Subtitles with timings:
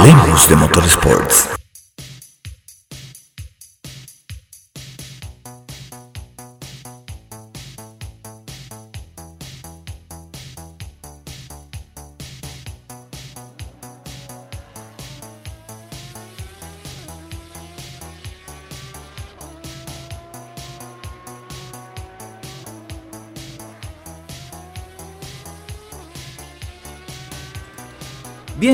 [0.00, 1.59] Hablemos de Motorsports.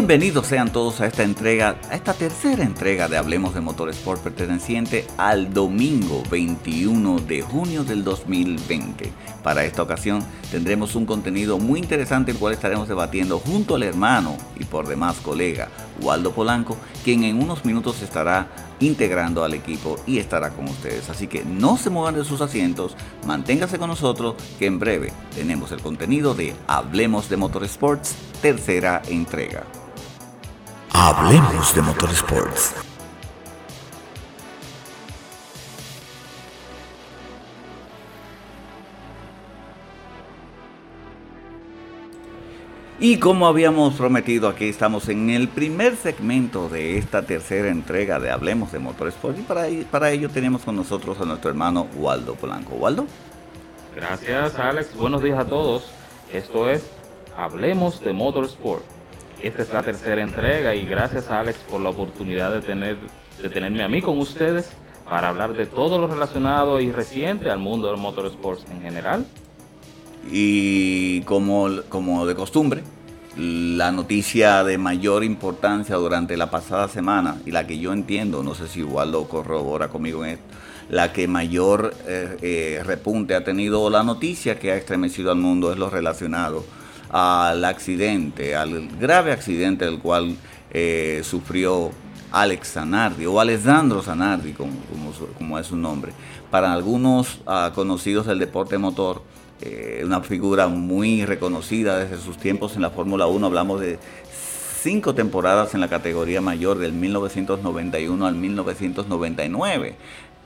[0.07, 5.05] Bienvenidos sean todos a esta entrega, a esta tercera entrega de Hablemos de Motorsport perteneciente
[5.17, 9.13] al domingo 21 de junio del 2020.
[9.43, 14.37] Para esta ocasión tendremos un contenido muy interesante el cual estaremos debatiendo junto al hermano
[14.61, 18.47] y por demás colega Waldo Polanco, quien en unos minutos estará
[18.79, 21.11] integrando al equipo y estará con ustedes.
[21.11, 25.73] Así que no se muevan de sus asientos, manténgase con nosotros que en breve tenemos
[25.73, 29.65] el contenido de Hablemos de Motorsports tercera entrega.
[30.99, 32.75] Hablemos de Motorsports.
[42.99, 48.31] Y como habíamos prometido, aquí estamos en el primer segmento de esta tercera entrega de
[48.31, 49.39] Hablemos de Motorsport.
[49.39, 52.75] Y para, para ello tenemos con nosotros a nuestro hermano Waldo Polanco.
[52.75, 53.05] Waldo.
[53.95, 54.97] Gracias, Alex.
[54.97, 55.91] Buenos días a todos.
[56.33, 56.87] Esto es
[57.37, 58.96] Hablemos de Motorsport.
[59.43, 62.97] Esta es la tercera entrega y gracias, Alex, por la oportunidad de, tener,
[63.43, 64.71] de tenerme a mí con ustedes
[65.09, 69.27] para hablar de todo lo relacionado y reciente al mundo del motorsports en general.
[70.31, 72.83] Y como, como de costumbre,
[73.37, 78.55] la noticia de mayor importancia durante la pasada semana y la que yo entiendo, no
[78.55, 80.45] sé si Waldo corrobora conmigo en esto,
[80.89, 85.71] la que mayor eh, eh, repunte ha tenido la noticia que ha estremecido al mundo
[85.71, 86.65] es lo relacionado
[87.11, 90.37] al accidente, al grave accidente del cual
[90.71, 91.91] eh, sufrió
[92.33, 96.13] Alex Zanardi o Alessandro Zanardi, como, es su nombre.
[96.51, 99.23] Para algunos ah, conocidos del deporte motor,
[99.61, 103.47] eh, una figura muy reconocida desde sus tiempos en la Fórmula 1.
[103.47, 103.99] Hablamos de
[104.83, 109.97] cinco temporadas en la categoría mayor del 1991 al 1999.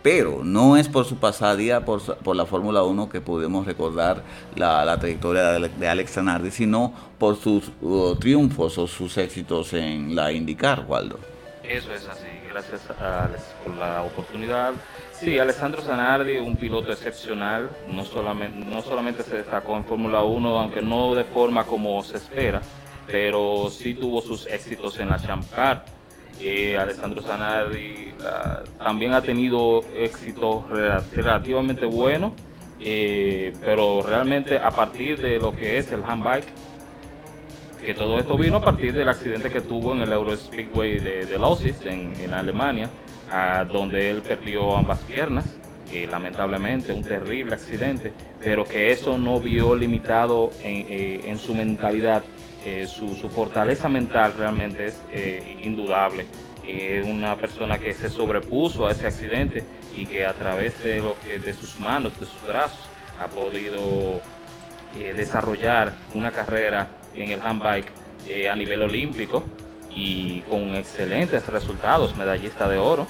[0.03, 4.23] Pero no es por su pasadía por, por la Fórmula 1 que podemos recordar
[4.57, 10.33] la, trayectoria de, Alex Zanardi, sino por sus uh, triunfos o sus éxitos en la
[10.33, 11.19] IndyCar, Waldo.
[11.63, 12.27] Eso es así.
[12.51, 14.73] Gracias a Alex por la oportunidad
[15.21, 20.59] Sí, Alessandro Zanardi, un piloto excepcional, no solamente, no solamente se destacó en Fórmula 1,
[20.59, 22.63] aunque no de forma como se espera,
[23.07, 25.85] pero sí tuvo sus éxitos en la Champ Car.
[26.43, 28.13] Eh, Alessandro Zanardi
[28.79, 32.33] también ha tenido éxitos relativamente buenos,
[32.81, 36.47] eh, pero realmente a partir de lo que es el handbike,
[37.85, 41.27] que todo esto vino a partir del accidente que tuvo en el Euro Speedway de,
[41.27, 42.91] de en, en Alemania,
[43.71, 45.45] donde él perdió ambas piernas,
[46.11, 48.13] lamentablemente, un terrible accidente,
[48.43, 52.23] pero que eso no vio limitado en, eh, su mentalidad.
[52.65, 56.27] Eh, su, fortaleza mental realmente es eh, indudable.
[56.67, 59.65] Es una persona que se sobrepuso a ese accidente
[59.97, 62.79] y que a través de, lo que, de sus manos, de sus brazos,
[63.19, 64.21] ha podido
[65.15, 67.93] desarrollar una carrera en el handbike
[68.51, 69.45] a nivel olímpico
[69.95, 73.07] y con excelentes resultados, medallista de oro.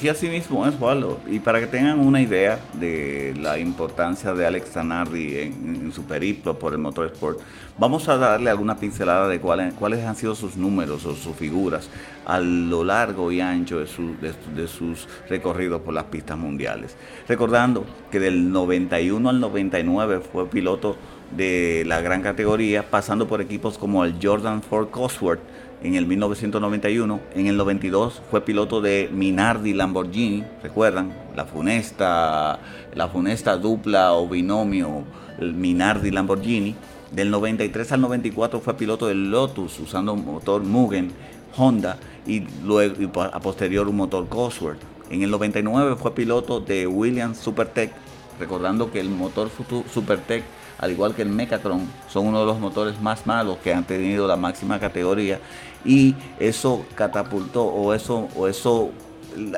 [0.00, 1.20] Sí, así mismo es, Waldo.
[1.26, 6.58] Y para que tengan una idea de la importancia de Alex Zanardi en, su periplo
[6.58, 7.38] por el motorsport,
[7.76, 11.90] vamos a darle alguna pincelada de cuáles, han sido sus números o sus figuras
[12.24, 16.96] a lo largo y ancho de, de, sus recorridos por las pistas mundiales.
[17.28, 20.96] Recordando que del 91 al 99 fue piloto
[21.36, 25.40] de la gran categoría, pasando por equipos como el Jordan Ford Cosworth,
[25.82, 27.20] en el 1991.
[27.34, 31.12] En el 92 fue piloto de Minardi Lamborghini, ¿recuerdan?
[31.36, 32.58] La funesta,
[32.94, 35.04] la funesta dupla o binomio
[35.40, 36.74] Minardi Lamborghini.
[37.10, 41.10] Del 93 al 94 fue piloto del Lotus usando un motor Mugen
[41.56, 41.96] Honda
[42.26, 44.80] y luego a posterior un motor Cosworth.
[45.10, 47.90] En el 99 fue piloto de Williams Supertech,
[48.38, 49.50] recordando que el motor
[49.92, 50.44] Supertech
[50.80, 54.26] al igual que el Mecatron, son uno de los motores más malos que han tenido
[54.26, 55.38] la máxima categoría
[55.84, 58.90] y eso catapultó o eso, o eso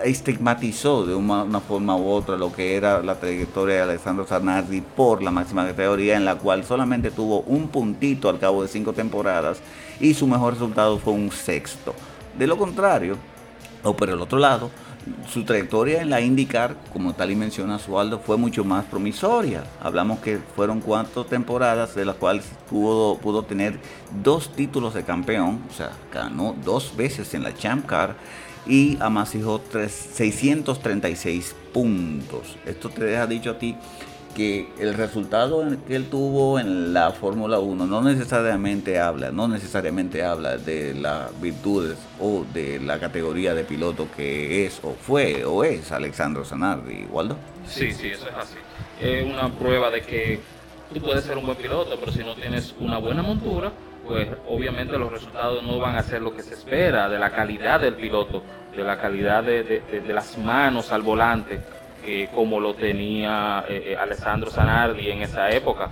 [0.04, 5.22] estigmatizó de una, forma u otra lo que era la trayectoria de Alessandro Zanardi por
[5.22, 9.60] la máxima categoría en la cual solamente tuvo un puntito al cabo de cinco temporadas
[10.00, 11.94] y su mejor resultado fue un sexto.
[12.38, 13.16] De lo contrario,
[13.82, 14.70] o por el otro lado,
[15.28, 19.64] su trayectoria en la IndyCar, como tal y menciona Sualdo, fue mucho más promisoria.
[19.80, 23.78] Hablamos que fueron cuatro temporadas de las cuales pudo, tener
[24.22, 28.16] dos títulos de campeón, o sea, ganó dos veces en la Champ Car
[28.66, 32.56] y amasijó 636 puntos.
[32.64, 33.76] Esto te deja dicho a ti
[34.34, 40.24] que el resultado que él tuvo en la Fórmula 1 no necesariamente habla, no necesariamente
[40.24, 45.64] habla de las virtudes o de la categoría de piloto que es o fue o
[45.64, 47.36] es Alexandro Zanardi, Waldo.
[47.66, 48.56] Sí, sí, eso es así.
[49.00, 50.40] Es una prueba de que
[50.92, 53.72] tú puedes ser un buen piloto, pero si no tienes una buena montura,
[54.06, 57.80] pues obviamente los resultados no van a ser lo que se espera, de la calidad
[57.80, 58.42] del piloto,
[58.74, 61.60] de la calidad de, de las manos al volante
[62.34, 65.90] como lo tenía eh, eh, Alessandro Zanardi en esa época.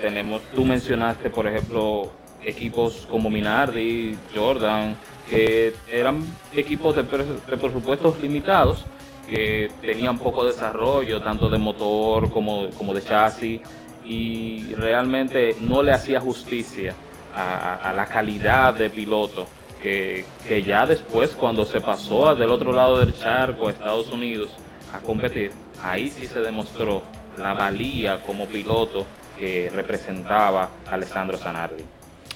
[0.00, 2.10] tenemos, tú mencionaste, por ejemplo,
[2.44, 4.96] equipos como Minardi, Jordan,
[5.28, 6.24] que eran
[6.54, 8.84] equipos de, presupuestos limitados,
[9.28, 13.60] que tenían poco desarrollo, tanto de motor como, como de chasis,
[14.04, 16.94] y realmente no le hacía justicia
[17.34, 19.46] a, la calidad de piloto.
[19.80, 24.50] Que, que, ya después, cuando se pasó del otro lado del charco a Estados Unidos,
[24.92, 25.52] a competir,
[25.82, 27.02] ahí sí se demostró
[27.38, 29.06] la valía como piloto
[29.38, 31.84] que representaba Alessandro Zanardi.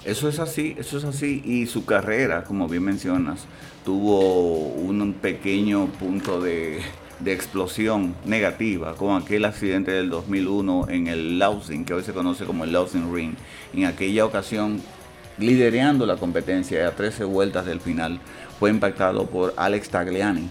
[0.05, 1.43] Eso es así, eso es así.
[1.45, 3.47] Y su carrera, como bien mencionas,
[3.85, 6.83] tuvo un pequeño punto de,
[7.25, 12.65] explosión negativa con aquel accidente del 2001 en el Lausing, que hoy se conoce como
[12.65, 13.35] el Lausing Ring.
[13.73, 14.83] En aquella ocasión,
[15.39, 18.21] liderando la competencia a 13 vueltas del final,
[18.59, 20.51] fue impactado por Alex Tagliani,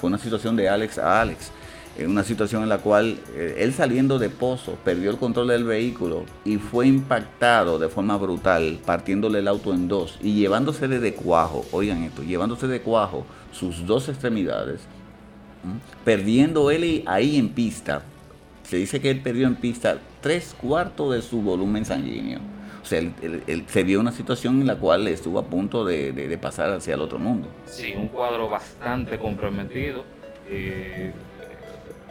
[0.00, 1.50] fue una situación de Alex a Alex.
[1.96, 5.64] En una situación en la cual eh, él saliendo de pozo perdió el control del
[5.64, 11.14] vehículo y fue impactado de forma brutal, partiéndole el auto en dos y llevándose de
[11.14, 14.82] cuajo, oigan esto, llevándose de cuajo sus dos extremidades,
[16.04, 18.02] perdiendo él ahí en pista.
[18.62, 22.57] Se dice que él perdió en pista tres cuartos de su volumen sanguíneo.
[22.88, 26.94] Sea, él, se vio una situación en la cual estuvo a punto de, pasar hacia
[26.94, 27.46] el otro mundo.
[27.66, 30.04] Sí, un cuadro bastante comprometido.
[30.48, 31.12] Eh,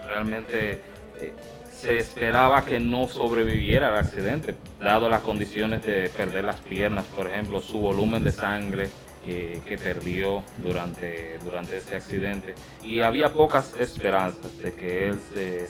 [0.07, 0.83] realmente
[1.19, 1.33] eh,
[1.71, 7.25] se esperaba que no sobreviviera al accidente, dado las condiciones de perder las piernas, por
[7.25, 8.89] ejemplo, su volumen de sangre
[9.25, 12.53] eh, que perdió durante, durante ese accidente.
[12.83, 15.19] Y había pocas esperanzas de que él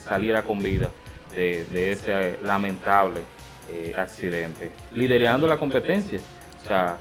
[0.04, 0.90] saliera con vida
[1.34, 3.22] de, de ese lamentable
[3.70, 6.20] eh, accidente, liderando la competencia.
[6.62, 6.98] O sea,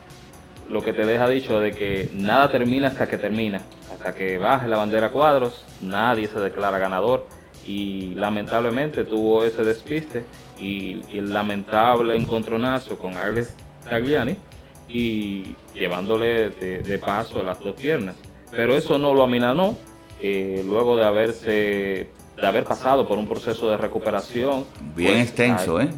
[0.70, 3.62] lo que te deja dicho de que nada termina hasta que termina,
[3.92, 7.26] hasta que baje la bandera cuadros, nadie se declara ganador
[7.66, 10.26] y lamentablemente tuvo ese despiste
[10.60, 13.54] y, el lamentable encontronazo con Alex
[13.90, 14.36] Tagliani
[14.90, 18.16] y llevándole de, paso las dos piernas.
[18.52, 19.78] Pero eso no lo aminanó
[20.22, 24.66] eh, luego de haberse de haber pasado por un proceso de recuperación.
[24.96, 25.90] Bien pues, extenso, ¿eh?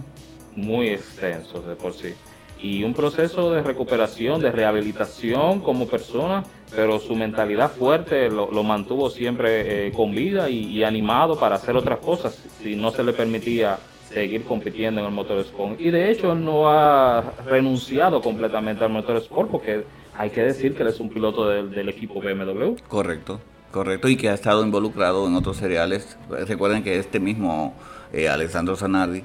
[0.56, 2.14] Muy extensos de por sí.
[2.62, 6.44] Y un proceso de recuperación, de rehabilitación como persona,
[6.76, 12.00] pero su mentalidad fuerte lo, mantuvo siempre eh, con vida y, animado para hacer otras
[12.00, 13.80] cosas, si no se le permitía
[14.10, 15.80] seguir compitiendo en el motorsport.
[15.80, 19.86] Y de hecho no ha renunciado completamente al motorsport porque
[20.18, 22.76] hay que decir que él es un piloto del, del equipo BMW.
[22.90, 23.40] Correcto,
[23.72, 26.18] correcto, y que ha estado involucrado en otros seriales.
[26.30, 27.74] Recuerden que este mismo
[28.12, 29.24] eh, Alessandro Zanardi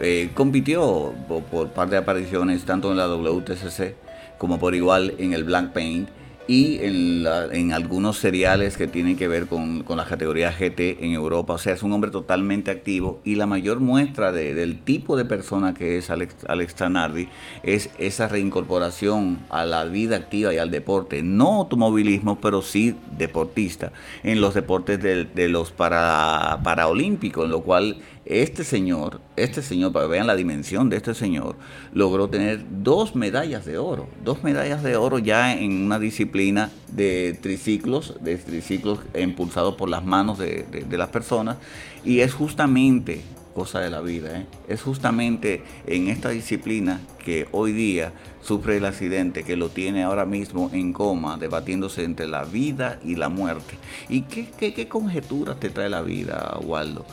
[0.00, 1.14] eh, compitió
[1.50, 3.94] por, par de apariciones tanto en la WTCC
[4.38, 6.08] como por igual en el Black Paint
[6.48, 11.52] y en, algunos seriales que tienen que ver con, la categoría GT en Europa.
[11.52, 15.74] O sea, es un hombre totalmente activo y la mayor muestra del tipo de persona
[15.74, 17.28] que es Alex, Alex Tranardi
[17.62, 21.22] es esa reincorporación a la vida activa y al deporte.
[21.22, 27.98] No automovilismo, pero sí deportista en los deportes de, los para, paraolímpicos, en lo cual
[28.28, 31.56] este señor, este señor, para que vean la dimensión de este señor,
[31.94, 37.38] logró tener dos medallas de oro, dos medallas de oro ya en una disciplina de
[37.40, 41.56] triciclos, de triciclos impulsados por las manos de, las personas,
[42.04, 43.22] y es justamente
[43.54, 44.40] cosa de la vida.
[44.40, 44.46] ¿eh?
[44.68, 50.24] Es justamente en esta disciplina que hoy día sufre el accidente, que lo tiene ahora
[50.24, 53.76] mismo en coma, debatiéndose entre la vida y la muerte.
[54.08, 57.04] ¿Y qué, conjeturas te trae la vida, Waldo?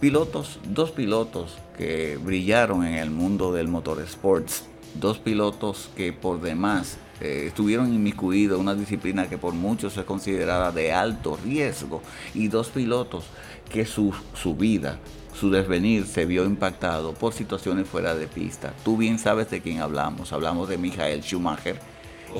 [0.00, 6.98] Pilotos, dos pilotos que brillaron en el mundo del motorsports, dos pilotos que por demás
[7.20, 12.02] eh, estuvieron inmiscuidos en una disciplina que por muchos es considerada de alto riesgo
[12.34, 13.24] y dos pilotos
[13.70, 14.98] que su, su vida,
[15.38, 18.72] su desvenir se vio impactado por situaciones fuera de pista.
[18.84, 21.78] Tú bien sabes de quién hablamos, hablamos de Michael Schumacher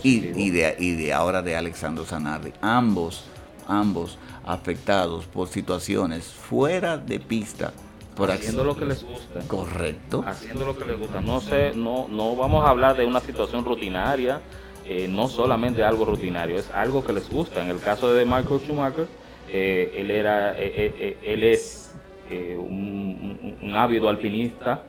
[0.03, 2.53] y, de, y de ahora de Alexandro Zanardi.
[2.61, 3.25] Ambos
[3.69, 7.73] ambos afectados por situaciones fuera de pista.
[8.17, 9.41] Por haciendo lo que les gusta.
[9.49, 10.23] Correcto.
[10.27, 11.21] Haciendo lo que les gusta.
[11.21, 14.41] No sé, no, no vamos a hablar de una situación rutinaria,
[14.87, 17.63] eh, no solamente algo rutinario, es algo que les gusta.
[17.63, 19.09] En el caso de Michael Schumacher,
[19.49, 21.93] eh, él era, eh, él es
[22.31, 24.83] un, ávido alpinista,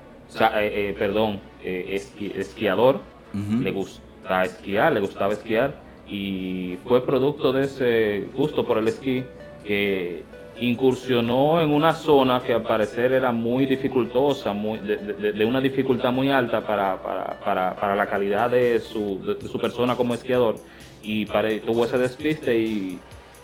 [0.97, 3.01] perdón, esquiador,
[3.33, 9.23] le gusta esquiar, le gustaba esquiar y fue producto de ese gusto por el esquí
[9.65, 10.23] que
[10.59, 16.31] incursionó en una zona que al parecer era muy dificultosa, muy, de, una dificultad muy
[16.31, 20.55] alta para, para, para, la calidad de su, de su, persona como esquiador.
[21.03, 22.99] Y tuvo ese despiste y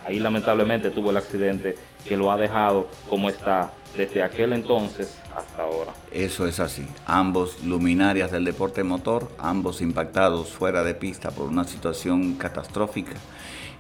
[0.05, 1.75] ahí lamentablemente tuvo el accidente
[2.07, 5.91] que lo ha dejado como está desde aquel entonces hasta ahora.
[6.11, 6.85] Eso es así.
[7.05, 13.13] Ambos luminarias del deporte motor, ambos impactados fuera de pista por una situación catastrófica.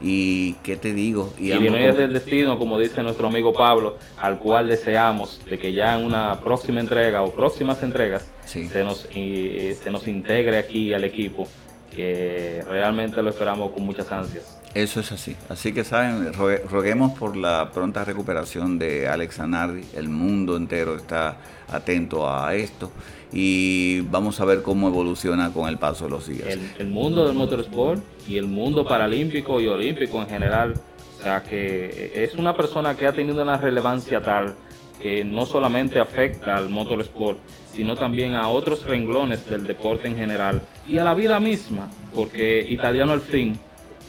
[0.03, 4.39] Y qué te digo, y, y es del destino, como dice nuestro amigo Pablo, al
[4.39, 9.91] cual deseamos de que ya en una próxima entrega o próximas entregas se, nos, se
[9.91, 11.47] nos integre aquí al equipo,
[11.95, 14.60] que realmente lo esperamos con muchas ansias.
[14.73, 15.35] Eso es así.
[15.49, 19.83] Así que saben, roguemos por la pronta recuperación de Alex Zanardi.
[19.95, 21.37] El mundo entero está
[21.67, 22.91] atento a esto
[23.33, 26.47] y vamos a ver cómo evoluciona con el paso de los días.
[26.77, 30.73] El, mundo del motorsport y el mundo paralímpico y olímpico en general,
[31.19, 34.55] o sea que es una persona que ha tenido una relevancia tal
[35.01, 37.39] que no solamente afecta al motorsport,
[37.73, 42.65] sino también a otros renglones del deporte en general y a la vida misma, porque
[42.69, 43.59] Italiano al fin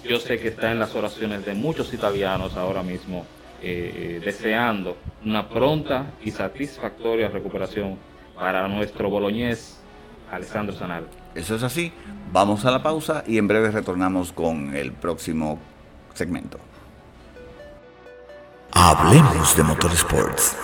[0.05, 3.25] yo sé que está en las oraciones de muchos italianos ahora mismo,
[3.63, 7.97] eh, deseando una pronta y satisfactoria recuperación
[8.35, 9.79] para nuestro boloñés
[10.31, 11.07] Alessandro Sanal.
[11.35, 11.93] Eso es así.
[12.33, 15.59] Vamos a la pausa y en breve retornamos con el próximo
[16.15, 16.59] segmento.
[18.73, 20.57] Hablemos de Motorsports.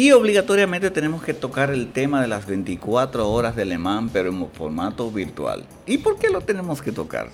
[0.00, 4.30] Y obligatoriamente tenemos que tocar el tema de las 24 horas de Le Mans, pero
[4.30, 5.66] en formato virtual.
[5.84, 7.28] ¿Y por qué lo tenemos que tocar?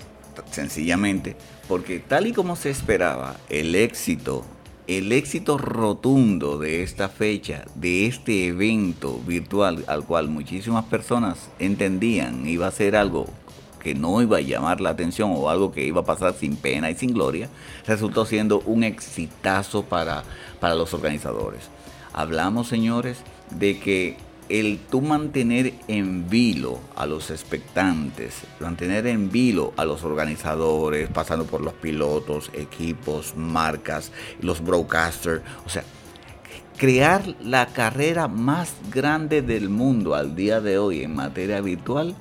[0.51, 1.37] Sencillamente
[1.69, 4.43] porque tal y como se esperaba, el éxito,
[4.85, 12.49] el éxito rotundo de esta fecha, de este evento virtual al cual muchísimas personas entendían
[12.49, 13.27] iba a ser algo
[13.81, 16.91] que no iba a llamar la atención o algo que iba a pasar sin pena
[16.91, 17.47] y sin gloria,
[17.85, 20.25] resultó siendo un exitazo para,
[20.59, 21.69] para los organizadores.
[22.17, 23.19] Hablamos, señores,
[23.51, 24.17] de que
[24.49, 31.45] el tú mantener en vilo a los expectantes, mantener en vilo a los organizadores, pasando
[31.45, 35.83] por los pilotos, equipos, marcas, los broadcasters, o sea,
[36.75, 42.15] crear la carrera más grande del mundo al día de hoy en materia virtual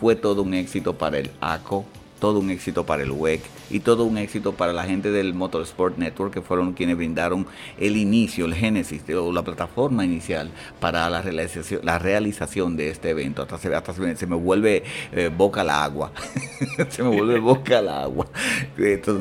[0.00, 1.84] fue todo un éxito para el ACO,
[2.18, 5.98] todo un éxito para el WEC y todo un éxito para la gente del Motorsport
[5.98, 7.46] Network que fueron quienes brindaron
[7.78, 13.10] el inicio, el génesis o la plataforma inicial para la realización, la realización de este
[13.10, 13.42] evento.
[13.42, 16.12] Hasta se, hasta se, me, vuelve eh, boca al agua,
[16.88, 18.26] se me vuelve boca al agua,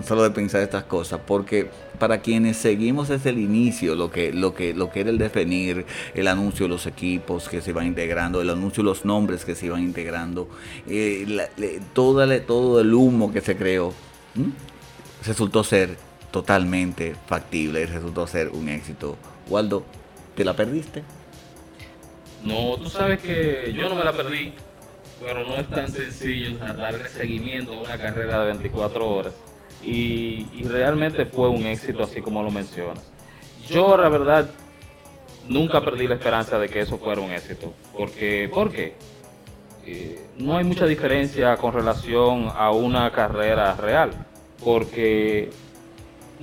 [0.05, 4.53] solo de pensar estas cosas, porque para quienes seguimos desde el inicio lo que, lo
[4.53, 8.41] que, lo que era el definir, el anuncio de los equipos que se iban integrando,
[8.41, 10.47] el anuncio de los nombres que se iban integrando,
[10.87, 11.47] eh,
[11.93, 13.93] todo, todo el humo que se creó,
[15.25, 15.97] resultó ser
[16.31, 19.17] totalmente factible y resultó ser un éxito.
[19.49, 19.85] Waldo,
[20.35, 21.03] ¿te la perdiste?
[22.43, 24.53] No, tú sabes que yo no me la perdí,
[25.23, 29.33] pero no es tan sencillo darle seguimiento a una carrera de 24 horas
[29.85, 33.03] y, realmente fue un éxito así como lo mencionas.
[33.69, 34.49] Yo la verdad
[35.47, 37.73] nunca perdí la esperanza de que eso fuera un éxito.
[37.97, 38.95] Porque, ¿Por qué?
[39.85, 44.11] Eh, no hay mucha diferencia con relación a una carrera real.
[44.63, 45.49] Porque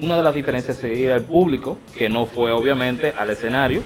[0.01, 3.83] una de las diferencias sería el público, que no fue obviamente al escenario,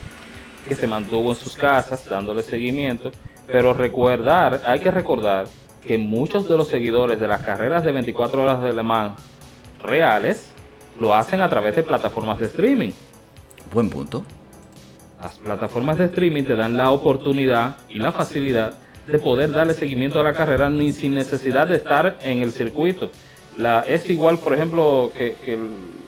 [0.69, 3.11] que se mantuvo en sus casas dándole seguimiento.
[3.47, 5.47] Pero recordar, hay que recordar
[5.87, 9.21] que muchos de los seguidores de las carreras de 24 horas de Le Mans
[9.83, 10.51] reales
[11.01, 12.91] lo hacen a través de plataformas de streaming.
[13.73, 14.25] Buen punto.
[15.21, 18.75] Las plataformas de streaming te dan la oportunidad y la facilidad
[19.07, 23.11] de poder darle seguimiento a la carrera ni sin necesidad de estar en el circuito.
[23.57, 25.37] La, es igual, por ejemplo, que,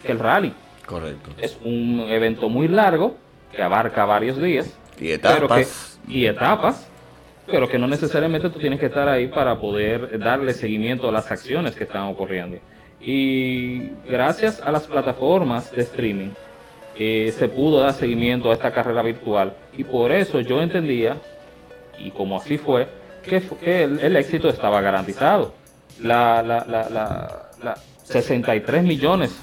[0.05, 0.53] el, rally.
[0.87, 1.31] Correcto.
[1.39, 3.17] Es un evento muy largo
[3.55, 4.77] que abarca varios días.
[5.01, 6.01] Y etapas.
[6.09, 6.89] y etapas,
[7.47, 11.31] pero que no necesariamente tú tienes que estar ahí para poder darle seguimiento a las
[11.31, 12.59] acciones que están ocurriendo.
[13.01, 16.31] Y gracias a las plataformas de streaming
[17.01, 19.55] eh, se pudo dar seguimiento a esta carrera virtual.
[19.77, 21.17] Y por eso yo entendía,
[21.99, 22.89] y como así fue,
[23.23, 25.55] que, el, éxito estaba garantizado.
[26.01, 27.75] La, la, la,
[28.05, 29.37] 63 millones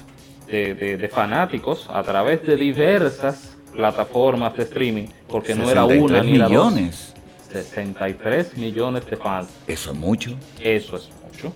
[0.46, 7.14] de, fanáticos a través de diversas plataformas de streaming, porque no era una ni millones.
[7.52, 9.48] 63 millones de fans.
[9.66, 10.36] Eso es mucho.
[10.60, 11.52] Eso es mucho.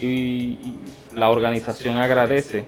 [0.00, 0.76] Y,
[1.14, 2.64] la organización agradece,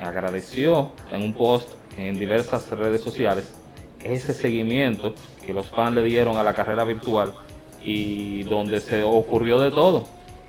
[0.00, 3.52] agradeció en un post en diversas redes sociales
[4.04, 5.14] ese seguimiento
[5.48, 7.32] que los fans le dieron a la carrera virtual
[7.82, 10.06] y donde se ocurrió de todo.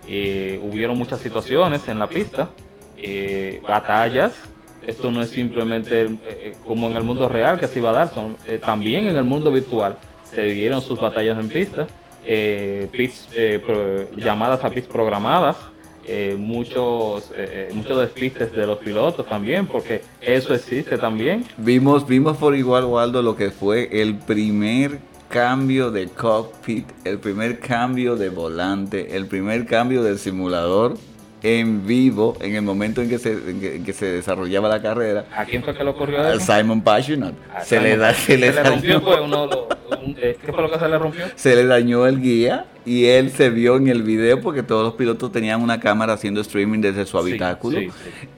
[0.10, 2.50] Eh, hubieron muchas situaciones en la pista,
[2.98, 4.34] eh, batallas.
[4.86, 8.14] Esto no es simplemente eh, como en el mundo real que se iba a dar,
[8.14, 11.88] son, también en el mundo virtual se dieron sus batallas en pista,
[14.18, 15.56] llamadas a pits programadas,
[16.38, 17.32] muchos
[17.74, 21.46] muchos despistes de los pilotos también, porque eso existe también.
[21.58, 25.00] Vimos, vimos por igual, Waldo, lo que fue el primer
[25.30, 30.98] cambio de cockpit, el primer cambio de volante, el primer cambio del simulador
[31.44, 33.38] en vivo en el momento en que se,
[33.86, 35.26] que, se desarrollaba la carrera.
[35.36, 36.22] ¿A quién fue que lo ocurrió?
[36.22, 37.38] A Simon Passionate.
[37.64, 39.20] Se, le da, se, le, rompió, pues,
[40.18, 41.26] eh, ¿Qué fue lo que se le rompió?
[41.36, 44.94] Se le dañó el guía y él se vio en el video porque todos los
[44.96, 47.80] pilotos tenían una cámara haciendo streaming desde su habitáculo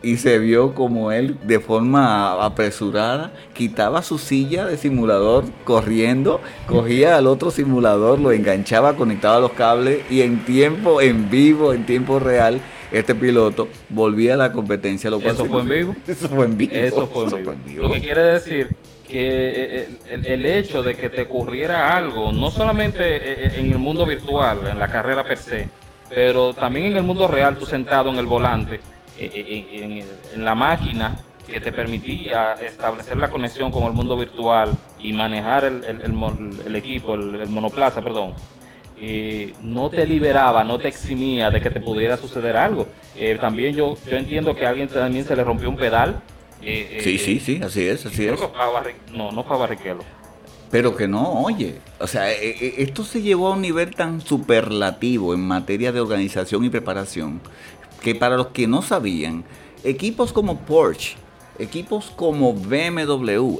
[0.01, 7.17] y se vio como él de forma apresurada quitaba su silla de simulador corriendo, cogía
[7.17, 12.19] al otro simulador, lo enganchaba, conectaba los cables y en tiempo, en vivo, en tiempo
[12.19, 12.59] real,
[12.91, 15.09] este piloto volvía a la competencia.
[15.09, 15.95] Lo ¿Eso fue en vivo?
[16.07, 16.73] Eso fue en vivo.
[16.73, 17.83] Eso fue en vivo.
[17.83, 18.75] Lo que quiere decir
[19.07, 24.05] que el, hecho de que te ocurriera algo, no solamente e, e, en el mundo
[24.05, 25.67] virtual, en la carrera per se,
[26.09, 28.79] pero también en el mundo real, tú sentado en el volante,
[29.17, 30.05] en,
[30.37, 36.75] la máquina que te permitía establecer la conexión con el mundo virtual y manejar el,
[36.75, 38.33] equipo, el, monoplaza, perdón,
[39.63, 42.87] no te liberaba, no te eximía de que te pudiera suceder algo.
[43.15, 46.21] Eh, también yo, yo entiendo que a alguien también se le rompió un pedal
[46.63, 48.39] eh, sí, sí, sí, así es, así es.
[49.13, 50.03] no, no fue Barrichello.
[50.69, 54.21] Pero que no, oye, o sea, eh, eh, esto se llevó a un nivel tan
[54.21, 57.41] superlativo en materia de organización y preparación
[58.01, 59.43] que para los que no sabían,
[59.83, 61.15] equipos como Porsche,
[61.61, 63.59] equipos como BMW,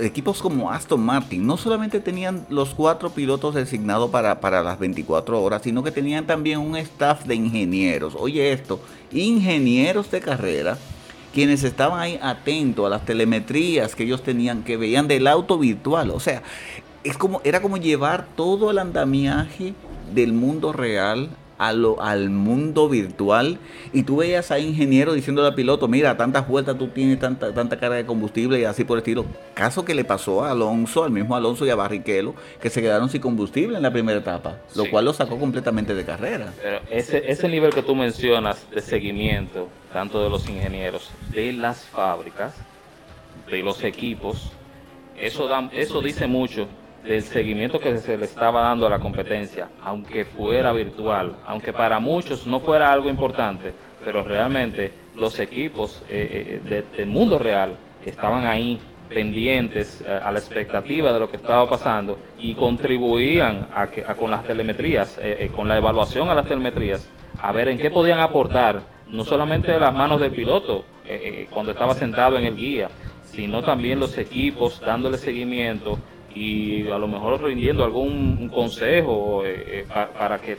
[0.00, 5.40] equipos como Aston Martin, no solamente tenían los cuatro pilotos designados para, para las 24
[5.40, 8.16] horas, sino que tenían también un staff de ingenieros.
[8.18, 8.80] Oye esto,
[9.12, 10.76] ingenieros de carrera
[11.32, 16.10] quienes estaban ahí atentos a las telemetrías que ellos tenían, que veían del auto virtual.
[16.10, 16.42] O sea,
[17.04, 19.74] es como, era como llevar todo el andamiaje
[20.14, 23.58] del mundo real a lo, al mundo virtual
[23.92, 27.78] y tú veías a ingeniero diciendo al piloto, mira, tantas vueltas tú tienes, tanta, tanta
[27.78, 29.24] carga de combustible y así por el estilo.
[29.54, 33.08] Caso que le pasó a Alonso, al mismo Alonso y a Barrichello, que se quedaron
[33.08, 36.52] sin combustible en la primera etapa, lo cual lo sacó completamente de carrera.
[36.62, 41.84] Pero ese, ese nivel que tú mencionas de seguimiento, tanto de los ingenieros, de las
[41.86, 42.54] fábricas,
[43.50, 44.50] de los equipos,
[45.18, 46.68] eso, da, eso dice mucho
[47.06, 52.00] del seguimiento que se le estaba dando a la competencia, aunque fuera virtual, aunque para
[52.00, 53.72] muchos no fuera algo importante,
[54.04, 60.40] pero realmente los equipos eh, eh, del mundo real estaban ahí pendientes eh, a la
[60.40, 63.68] expectativa de lo que estaba pasando y contribuían
[64.18, 65.18] con las telemetrías,
[65.54, 67.08] con la evaluación a las telemetrías,
[67.40, 70.84] a ver en qué podían aportar, no solamente de las manos del piloto
[71.50, 72.88] cuando estaba sentado en el guía,
[73.24, 75.98] sino también los equipos dándole seguimiento
[76.36, 80.58] y a lo mejor rindiendo algún consejo eh, eh, para, que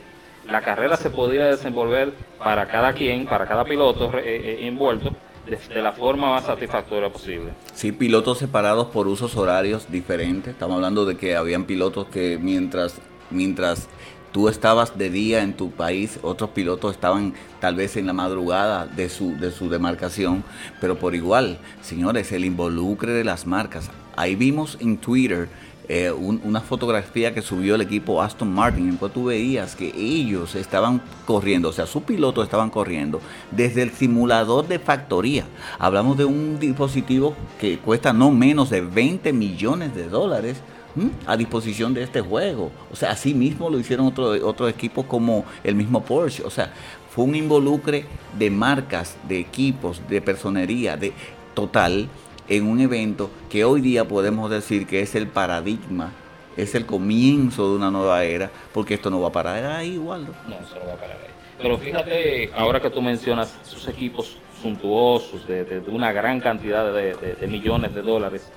[0.50, 5.10] la carrera se pudiera desenvolver para cada quien, para cada piloto eh, envuelto
[5.46, 7.52] de, la forma más satisfactoria posible.
[7.74, 10.52] Sí, pilotos separados por usos horarios diferentes.
[10.52, 13.88] Estamos hablando de que habían pilotos que mientras, mientras
[14.32, 18.86] tú estabas de día en tu país, otros pilotos estaban tal vez en la madrugada
[18.86, 20.44] de su, de su demarcación,
[20.80, 23.90] pero por igual, señores, el involucre de las marcas.
[24.16, 25.48] Ahí vimos en Twitter
[25.88, 30.54] eh, una fotografía que subió el equipo Aston Martin, en cual tú veías que ellos
[30.54, 33.20] estaban corriendo, o sea, sus pilotos estaban corriendo
[33.50, 35.44] desde el simulador de factoría.
[35.78, 40.60] Hablamos de un dispositivo que cuesta no menos de 20 millones de dólares
[41.26, 42.70] a disposición de este juego.
[42.92, 46.42] O sea, así mismo lo hicieron otros otro equipos como el mismo Porsche.
[46.44, 46.72] O sea,
[47.10, 48.04] fue un involucre
[48.38, 51.12] de marcas, de equipos, de personería, de
[51.54, 52.08] total
[52.48, 56.12] en un evento que hoy día podemos decir que es el paradigma
[56.58, 60.26] es el comienzo de una nueva era, porque esto no va a parar ahí, igual.
[60.48, 61.30] No, eso no va a parar ahí.
[61.62, 67.94] Pero fíjate, ahora que tú mencionas sus equipos suntuosos, de, una gran cantidad de, millones
[67.94, 68.50] de dólares,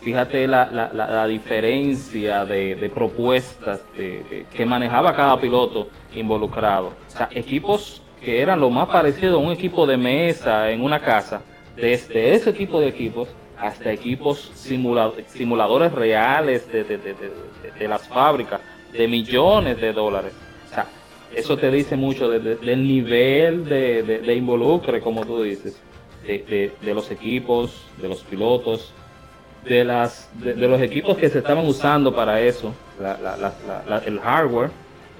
[0.00, 6.92] fíjate la, diferencia de, propuestas que manejaba cada piloto involucrado.
[7.06, 11.00] O sea, equipos que eran lo más parecido a un equipo de mesa en una
[11.00, 11.42] casa,
[11.76, 18.60] desde ese tipo de equipos hasta equipos simuladores reales de, las fábricas,
[18.92, 20.32] de millones de dólares.
[20.66, 20.86] O sea,
[21.34, 25.80] eso te dice mucho del nivel de, involucre, como tú dices,
[26.26, 28.92] de, los equipos, de los pilotos,
[29.64, 32.74] de, las, de, los equipos que se estaban usando para eso,
[34.06, 34.70] el hardware.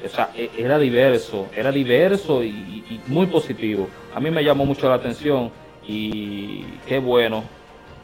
[0.04, 3.88] O sea, e, era diverso, era diverso y muy positivo.
[4.14, 5.50] A mí me llamó mucho la atención
[5.86, 7.44] y qué bueno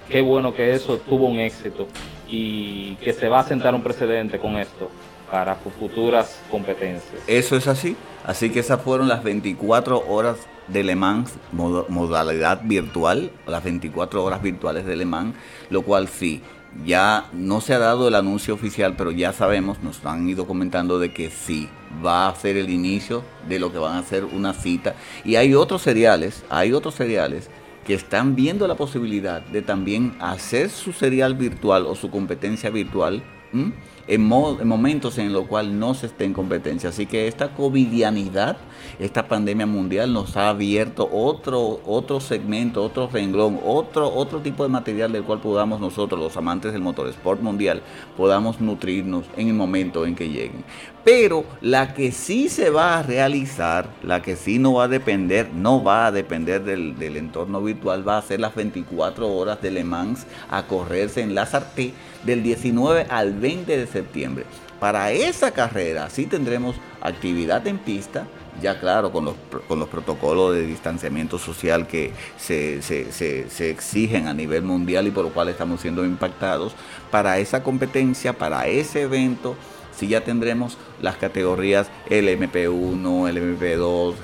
[0.08, 1.88] qué bueno que eso tuvo un éxito
[2.28, 4.90] y que se va a sentar un precedente con esto
[5.30, 7.22] para futuras competencias.
[7.26, 7.96] Eso es así.
[8.24, 10.36] Así que esas fueron las 24 horas
[10.68, 15.34] de Le Mans, modalidad virtual, las 24 horas virtuales de Le Mans,
[15.70, 16.42] lo cual sí,
[16.84, 20.98] ya no se ha dado el anuncio oficial, pero ya sabemos, nos han ido comentando
[20.98, 21.68] de que sí,
[22.04, 24.94] va a ser el inicio de lo que van a ser una cita.
[25.24, 27.50] Y hay otros seriales, hay otros seriales
[27.86, 33.22] que están viendo la posibilidad de también hacer su serial virtual o su competencia virtual
[33.52, 36.90] en, momentos en los cuales no se esté en competencia.
[36.90, 38.56] Así que esta covidianidad,
[38.98, 44.68] esta pandemia mundial nos ha abierto otro, otro segmento, otro renglón, otro, otro tipo de
[44.68, 47.82] material del cual podamos nosotros, los amantes del motorsport mundial,
[48.16, 50.64] podamos nutrirnos en el momento en que lleguen.
[51.04, 55.52] Pero la que sí se va a realizar, la que sí no va a depender,
[55.52, 59.82] no va a depender del, entorno virtual, va a ser las 24 horas de Le
[59.82, 61.92] Mans a correrse en la Sarté
[62.24, 64.44] del 19 al 20 de septiembre.
[64.80, 68.26] Para esa carrera sí tendremos actividad en pista,
[68.61, 69.37] ya claro, con los,
[69.68, 75.24] con los protocolos de distanciamiento social que se, se, exigen a nivel mundial y por
[75.24, 76.74] lo cual estamos siendo impactados.
[77.12, 79.54] Para esa competencia, para ese evento,
[79.96, 84.14] si ya tendremos las categorías LMP1, LMP2,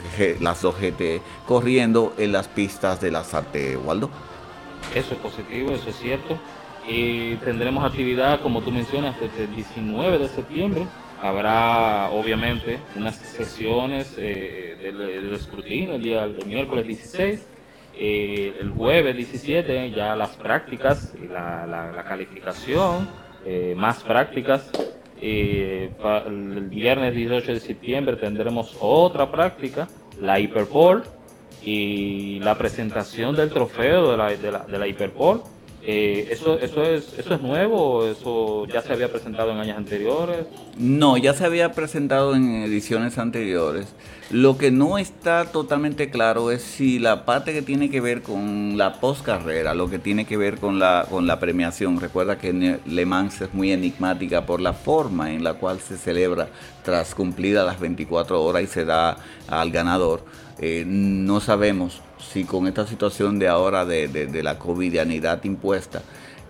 [0.41, 4.11] las 2 GT corriendo en las pistas de la SARTE, Waldo.
[4.95, 6.39] Eso es positivo, eso es cierto.
[6.89, 10.87] Y tendremos actividad, como tú mencionas, desde el 19 de septiembre.
[11.21, 17.47] Habrá, obviamente, unas sesiones eh, del, escrutinio el día del miércoles 16.
[18.01, 23.09] Eh, el jueves 17 ya las prácticas y la, calificación,
[23.45, 24.71] eh, más prácticas
[25.21, 25.91] eh,
[26.27, 29.89] el viernes 18 de septiembre tendremos otra práctica,
[30.21, 31.03] la Hyperpole
[31.63, 35.41] y la presentación del trofeo de la, de la, de la Hyperpole
[35.91, 40.45] eh, ¿eso, eso, es, ¿Eso es nuevo eso ya se había presentado en años anteriores?
[40.77, 43.95] No, ya se había presentado en ediciones anteriores.
[44.31, 48.77] Lo que no está totalmente claro es si la parte que tiene que ver con
[48.77, 51.99] la postcarrera, lo que tiene que ver con la, con la premiación.
[51.99, 56.51] Recuerda que Le Mans es muy enigmática por la forma en la cual se celebra
[56.85, 60.23] tras cumplidas las 24 horas y se da al ganador.
[60.59, 66.03] Eh, no sabemos si con esta situación de ahora de, la covidianidad impuesta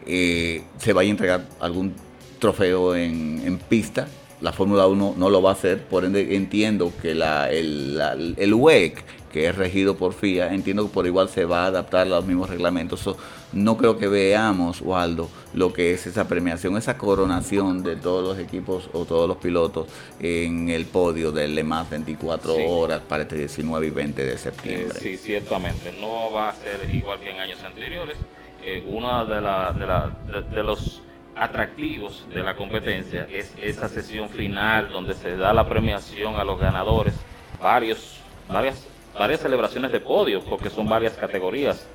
[0.06, 1.94] eh, se vaya a entregar algún
[2.38, 4.08] trofeo en, pista.
[4.40, 8.54] La Fórmula 1 no lo va a hacer, por ende entiendo que la, el, el
[8.54, 12.10] WEC que es regido por FIA, entiendo que por igual se va a adaptar a
[12.10, 13.16] los mismos reglamentos.
[13.52, 18.44] no creo que veamos, Waldo, lo que es esa premiación, esa coronación de todos los
[18.44, 19.88] equipos o todos los pilotos
[20.20, 24.98] en el podio del Le Mans 24 horas para este 19 y 20 de septiembre.
[25.00, 25.94] sí, ciertamente.
[26.00, 28.16] No va a ser igual que en años anteriores.
[28.62, 30.12] Eh, uno de, la,
[30.50, 31.00] de, los
[31.36, 36.58] atractivos de la competencia es esa sesión final donde se da la premiación a los
[36.58, 37.14] ganadores,
[37.60, 38.86] varios, varias
[39.18, 41.86] varias celebraciones de podio, porque son varias categorías,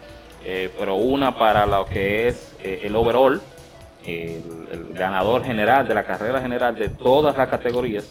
[0.45, 3.41] eh, pero una para lo que es eh, el overall,
[4.05, 4.41] el,
[4.93, 8.09] ganador general de la carrera general de todas las categorías,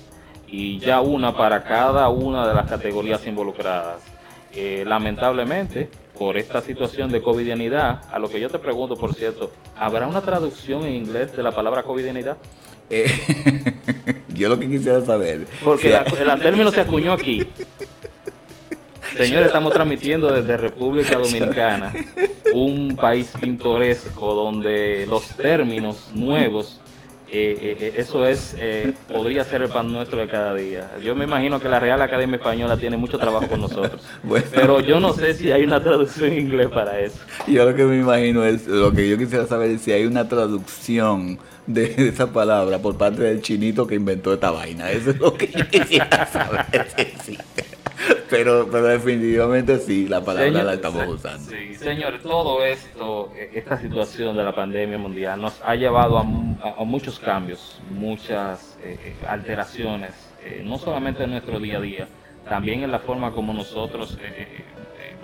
[0.48, 4.02] y ya una para cada una de las categorías involucradas.
[4.54, 9.50] Eh, lamentablemente, por esta situación de covidianidad, a lo que yo te pregunto, por cierto,
[9.78, 12.36] ¿habrá una traducción en inglés de la palabra covidianidad?
[14.34, 15.46] yo lo que quisiera saber.
[15.64, 17.46] Porque el término se acuñó aquí.
[19.16, 21.92] Señores, estamos transmitiendo desde República Dominicana,
[22.54, 26.80] un país pintoresco donde los términos nuevos
[27.34, 28.54] eh, eh, eh, eso es,
[29.10, 30.90] podría ser el pan nuestro de cada día.
[31.02, 34.02] Yo me imagino que la Real Academia Española tiene mucho trabajo con nosotros.
[34.54, 37.16] Pero yo no sé si hay una traducción en inglés para eso.
[37.48, 40.28] Yo lo que me imagino es, lo que yo quisiera saber es si hay una
[40.28, 44.90] traducción de esa palabra por parte del chinito que inventó esta vaina.
[44.90, 46.66] Eso es lo que yo quisiera saber.
[48.30, 51.50] pero, pero definitivamente sí, la palabra la estamos usando.
[51.50, 56.24] Sí, señores, todo esto, e, esta situación de la pandemia mundial nos ha llevado a,
[56.84, 60.12] muchos cambios, muchas eh, eh, alteraciones,
[60.44, 62.08] eh, no solamente en nuestro día a día,
[62.48, 64.18] también en la forma como nosotros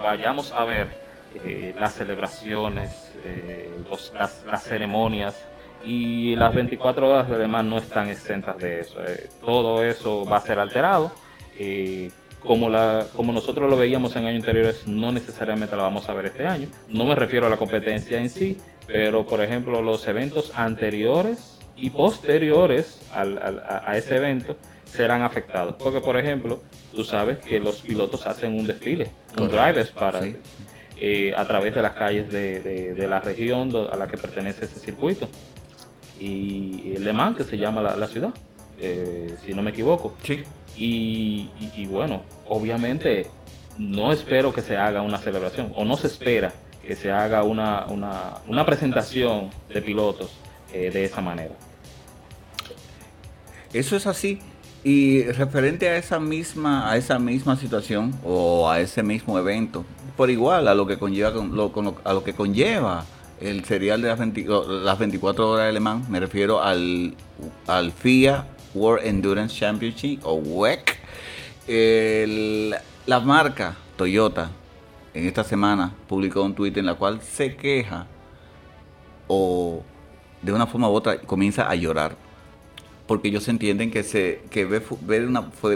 [0.01, 0.87] vayamos a ver
[1.79, 3.13] las celebraciones,
[4.15, 5.37] las, las ceremonias
[5.85, 9.01] y las 24 horas de demás no están exentas de eso.
[9.45, 11.13] todo eso va a ser alterado
[12.41, 16.27] como, la, como nosotros lo veíamos en años anteriores, no necesariamente la vamos a ver
[16.27, 16.69] este año.
[16.89, 21.91] No me refiero a la competencia en sí, pero por ejemplo los eventos anteriores y
[21.91, 25.77] posteriores a, ese evento serán afectados.
[25.79, 26.63] Porque por ejemplo,
[26.95, 30.21] tú sabes que los pilotos hacen un desfile, un drivers para...
[31.01, 35.29] Eh, a través de las calles de, la región a la que pertenece ese circuito.
[36.19, 38.35] Y el Le Mans, que se llama la, ciudad,
[38.81, 40.17] eh, si no me equivoco.
[40.25, 40.43] Sí.
[40.79, 43.27] Y, bueno, obviamente
[43.79, 46.53] no espero que se haga una celebración o no se espera
[46.87, 47.87] que se haga una,
[48.47, 50.31] una, presentación de pilotos
[50.73, 51.55] eh, de esa manera.
[53.73, 54.41] Eso es así.
[54.85, 59.85] Y referente a esa misma, a esa misma situación o a ese mismo evento,
[60.17, 61.31] por igual a lo que conlleva,
[62.05, 63.05] a lo que conlleva
[63.41, 67.15] el serial de las, las 24 horas de alemán, me refiero al,
[67.67, 68.47] al FIA
[68.79, 70.99] World Endurance Championship o WEC.
[73.07, 74.51] la marca Toyota
[75.13, 78.07] en esta semana publicó un tweet en la cual se queja
[79.27, 79.83] o
[80.41, 82.17] de una forma u otra comienza a llorar
[83.07, 84.83] porque ellos entienden que se que ve,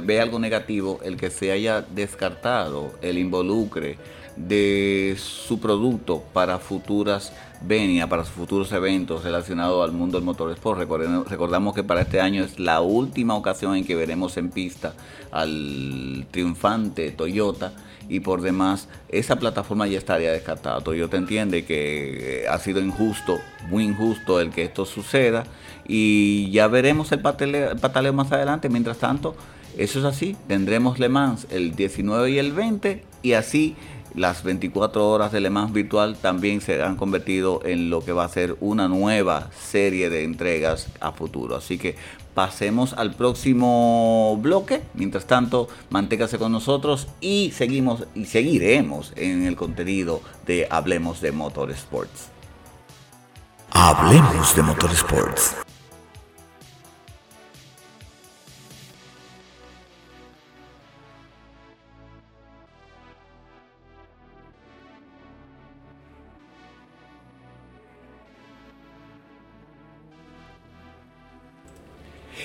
[0.02, 3.96] ve algo negativo el que se haya descartado el involucre
[4.36, 10.78] de su producto para futuras venia, para sus futuros eventos relacionados al mundo del motorsport.
[10.78, 14.94] Recordamos que para este año es la última ocasión en que veremos en pista
[15.30, 17.72] al triunfante Toyota
[18.08, 20.80] y por demás esa plataforma ya estaría descartada.
[20.80, 25.44] Toyota entiende que ha sido injusto, muy injusto el que esto suceda
[25.86, 28.68] y ya veremos el el pataleo más adelante.
[28.68, 29.36] Mientras tanto,
[29.76, 33.76] eso es así, tendremos Le Mans el 19 y el 20 y así
[34.14, 38.28] las 24 horas de Le virtual también se han convertido en lo que va a
[38.28, 41.56] ser una nueva serie de entregas a futuro.
[41.56, 41.96] Así que
[42.34, 44.82] pasemos al próximo bloque.
[44.94, 51.32] Mientras tanto, manténgase con nosotros y seguimos y seguiremos en el contenido de Hablemos de
[51.32, 52.28] Motorsports.
[53.70, 55.56] Hablemos de Motorsports.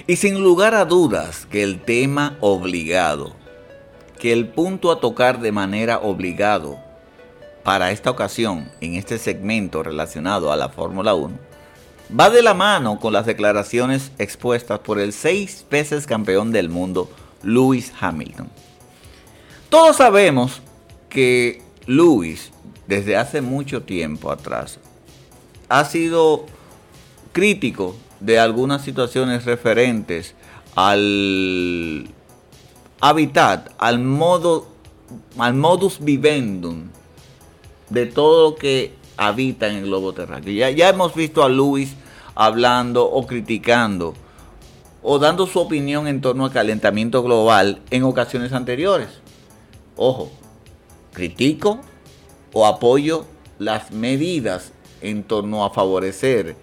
[0.05, 3.35] Y sin lugar a dudas que el tema obligado,
[4.19, 6.77] que el punto a tocar de manera obligado
[7.63, 11.37] para esta ocasión, en este segmento relacionado a la Fórmula 1,
[12.17, 17.09] va de la mano con las declaraciones expuestas por el seis veces campeón del mundo,
[17.43, 18.49] Lewis Hamilton.
[19.69, 20.61] Todos sabemos
[21.09, 22.51] que Lewis,
[22.87, 24.79] desde hace mucho tiempo atrás,
[25.67, 26.45] ha sido
[27.33, 30.35] crítico de algunas situaciones referentes
[30.75, 32.07] al
[32.99, 34.67] hábitat, al modo,
[35.37, 36.89] al modus vivendum
[37.89, 40.53] de todo lo que habita en el globo terráqueo.
[40.53, 41.95] Ya, ya hemos visto a Luis
[42.35, 44.13] hablando o criticando
[45.01, 49.07] o dando su opinión en torno al calentamiento global en ocasiones anteriores.
[49.95, 50.31] Ojo,
[51.13, 51.79] critico
[52.53, 53.25] o apoyo
[53.57, 56.55] las medidas en torno a favorecer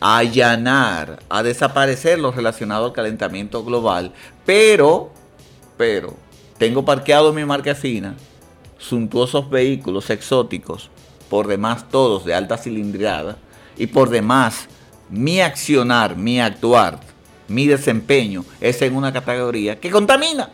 [0.00, 4.12] a allanar, a desaparecer lo relacionado al calentamiento global,
[4.44, 5.12] pero,
[5.76, 6.16] pero,
[6.58, 8.14] tengo parqueado en mi marquesina
[8.78, 10.90] suntuosos vehículos exóticos,
[11.30, 13.36] por demás todos de alta cilindrada,
[13.76, 14.68] y por demás
[15.08, 17.00] mi accionar, mi actuar,
[17.48, 20.50] mi desempeño es en una categoría que contamina.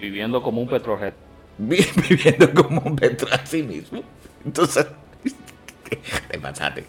[0.00, 1.14] Viviendo como un petrojet.
[1.58, 4.02] Viviendo como un petro así mismo.
[4.44, 4.86] Entonces,
[6.30, 6.84] te pasaste.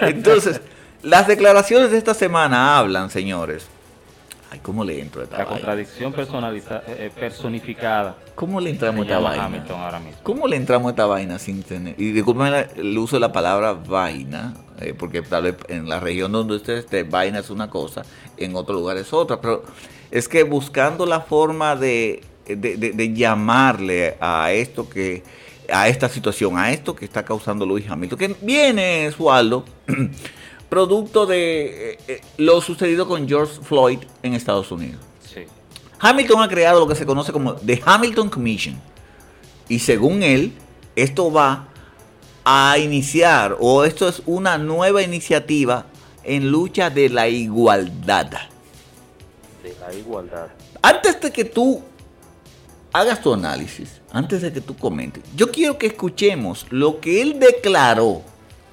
[0.00, 0.60] Entonces,
[1.06, 3.66] las declaraciones de esta semana hablan, señores,
[4.50, 5.58] Ay, ¿cómo le entro a esta La vaina?
[5.58, 8.16] contradicción personaliza- eh, eh, personificada.
[8.36, 9.44] ¿Cómo le entramos a esta vaina?
[9.44, 10.20] Hamilton ahora mismo.
[10.22, 11.94] ¿Cómo le entramos a esta vaina sin tener?
[12.00, 15.98] Y disculpen la- el uso de la palabra vaina, eh, porque tal vez en la
[15.98, 18.02] región donde usted esté, vaina es una cosa,
[18.36, 19.64] en otro lugar es otra, pero
[20.12, 25.24] es que buscando la forma de, de- de- de llamarle a esto que,
[25.72, 29.64] a esta situación, a esto que está causando Luis Hamilton, que viene, Sualdo,
[30.68, 35.00] producto de eh, eh, lo sucedido con George Floyd en Estados Unidos.
[35.20, 35.42] Sí.
[35.98, 38.80] Hamilton ha creado lo que se conoce como The Hamilton Commission.
[39.68, 40.52] Y según él,
[40.94, 41.68] esto va
[42.44, 45.86] a iniciar, o esto es una nueva iniciativa
[46.22, 48.30] en lucha de la igualdad.
[49.62, 50.48] De la igualdad.
[50.80, 51.82] Antes de que tú
[52.92, 57.40] hagas tu análisis, antes de que tú comentes, yo quiero que escuchemos lo que él
[57.40, 58.22] declaró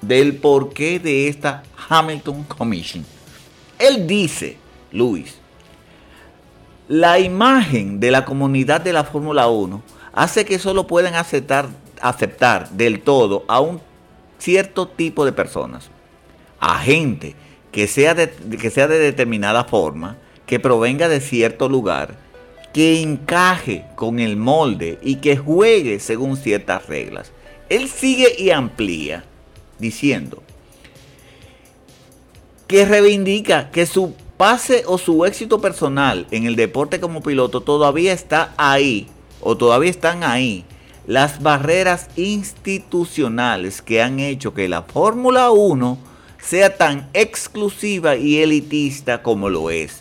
[0.06, 3.04] del porqué de esta Hamilton Commission.
[3.78, 4.56] Él dice,
[4.92, 5.38] Luis,
[6.88, 11.68] la imagen de la comunidad de la Fórmula 1 hace que solo puedan aceptar,
[12.00, 13.80] aceptar del todo a un
[14.38, 15.90] cierto tipo de personas,
[16.60, 17.34] a gente
[17.72, 22.16] que sea de, que sea de determinada forma, que provenga de cierto lugar,
[22.72, 27.32] que encaje con el molde y que juegue según ciertas reglas.
[27.68, 29.24] Él sigue y amplía
[29.78, 30.42] diciendo
[32.66, 38.12] que reivindica que su pase o su éxito personal en el deporte como piloto todavía
[38.12, 39.08] está ahí
[39.40, 40.64] o todavía están ahí
[41.06, 45.98] las barreras institucionales que han hecho que la Fórmula 1
[46.42, 50.00] sea tan exclusiva y elitista como lo es.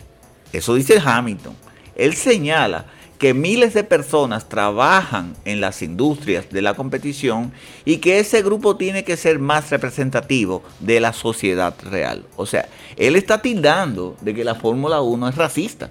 [0.51, 1.55] Eso dice Hamilton.
[1.95, 2.85] Él señala
[3.23, 7.53] que miles de personas trabajan en las industrias de la competición
[7.85, 12.25] y que ese grupo tiene que ser más representativo de la sociedad real.
[12.35, 15.89] O sea, él está tildando de que la Fórmula 1 es racista.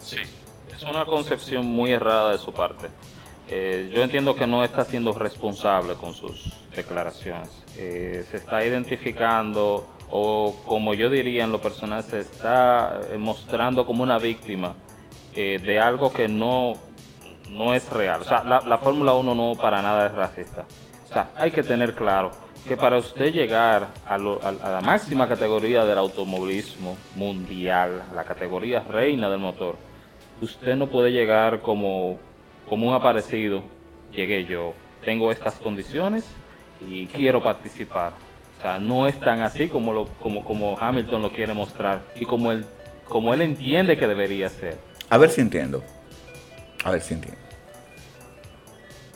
[0.00, 0.16] Sí.
[0.74, 2.88] Es una concepción muy errada de su parte.
[3.48, 7.50] Eh, yo entiendo que no está siendo responsable con sus declaraciones.
[7.76, 14.02] Eh, se está identificando o como yo diría en lo personal, se está mostrando como
[14.02, 14.74] una víctima
[15.36, 16.74] eh, de algo que no,
[17.50, 18.22] no es real.
[18.22, 20.64] O sea, la, la Fórmula 1 no para nada es racista.
[21.04, 22.30] O sea, hay que tener claro
[22.66, 28.80] que para usted llegar a, lo- a- la máxima categoría del automovilismo mundial, la categoría
[28.80, 29.76] reina del motor,
[30.40, 32.18] usted no puede llegar como,
[32.68, 33.62] como un aparecido.
[34.12, 34.72] Llegué yo,
[35.04, 36.24] tengo estas condiciones
[36.80, 38.12] y quiero participar.
[38.58, 42.24] O sea, no es tan así como, lo, como, como Hamilton lo quiere mostrar y
[42.24, 42.64] como él,
[43.06, 44.78] como él entiende que debería ser.
[45.10, 45.82] A ver si entiendo.
[46.84, 47.38] A ver si entiendo.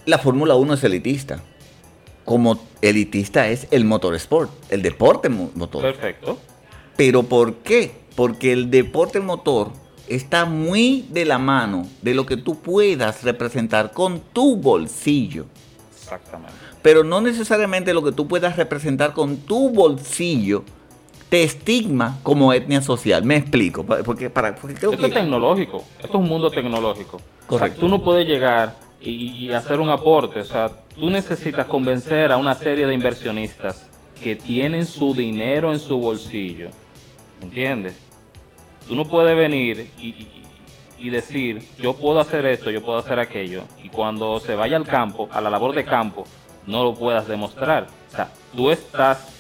[0.06, 1.40] La Fórmula 1 es elitista.
[2.24, 5.82] Como elitista es el motorsport, el deporte mo- motor.
[5.82, 6.38] Perfecto.
[6.96, 7.92] ¿Pero por qué?
[8.14, 9.72] Porque el deporte motor
[10.08, 15.46] está muy de la mano de lo que tú puedas representar con tu bolsillo.
[15.96, 16.54] Exactamente.
[16.82, 20.64] Pero no necesariamente lo que tú puedas representar con tu bolsillo
[21.30, 23.24] te estigma como etnia social.
[23.24, 23.84] Me explico.
[23.84, 27.16] Porque para, porque Esto es tecnológico, esto es un mundo tecnológico.
[27.16, 27.80] O sea, Correcto.
[27.80, 29.10] tú no puedes llegar y,
[29.46, 33.86] y hacer un aporte, o sea, tú necesitas convencer a una serie de inversionistas
[34.22, 36.68] que tienen su dinero en su bolsillo,
[37.40, 37.94] ¿entiendes?
[38.86, 40.28] Tú no puedes venir y, y-
[40.98, 44.84] y decir, yo puedo hacer esto, yo puedo hacer aquello, y cuando se vaya al
[44.86, 46.24] campo, a la labor de campo,
[46.66, 47.86] no lo puedas demostrar.
[48.12, 49.39] O sea, tú estás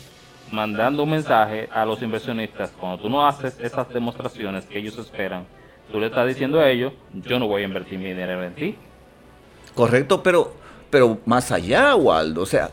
[0.52, 5.46] mandando un mensaje a los inversionistas, cuando tú no haces esas demostraciones que ellos esperan,
[5.90, 8.76] tú le estás diciendo a ellos, yo no voy a invertir mi dinero en ti.
[9.74, 10.54] Correcto, pero,
[10.90, 12.42] pero más allá, Waldo.
[12.42, 12.70] O sea,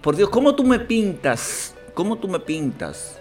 [0.00, 1.74] por Dios, ¿cómo tú me pintas?
[1.94, 3.20] ¿Cómo tú me pintas?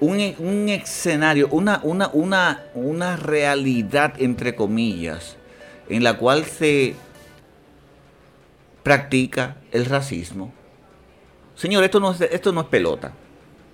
[0.00, 5.36] Un, un escenario, una, una, una, una realidad, entre comillas,
[5.88, 6.94] en la cual se
[8.82, 10.52] practica el racismo.
[11.54, 13.12] Señor, esto no es, esto no es pelota.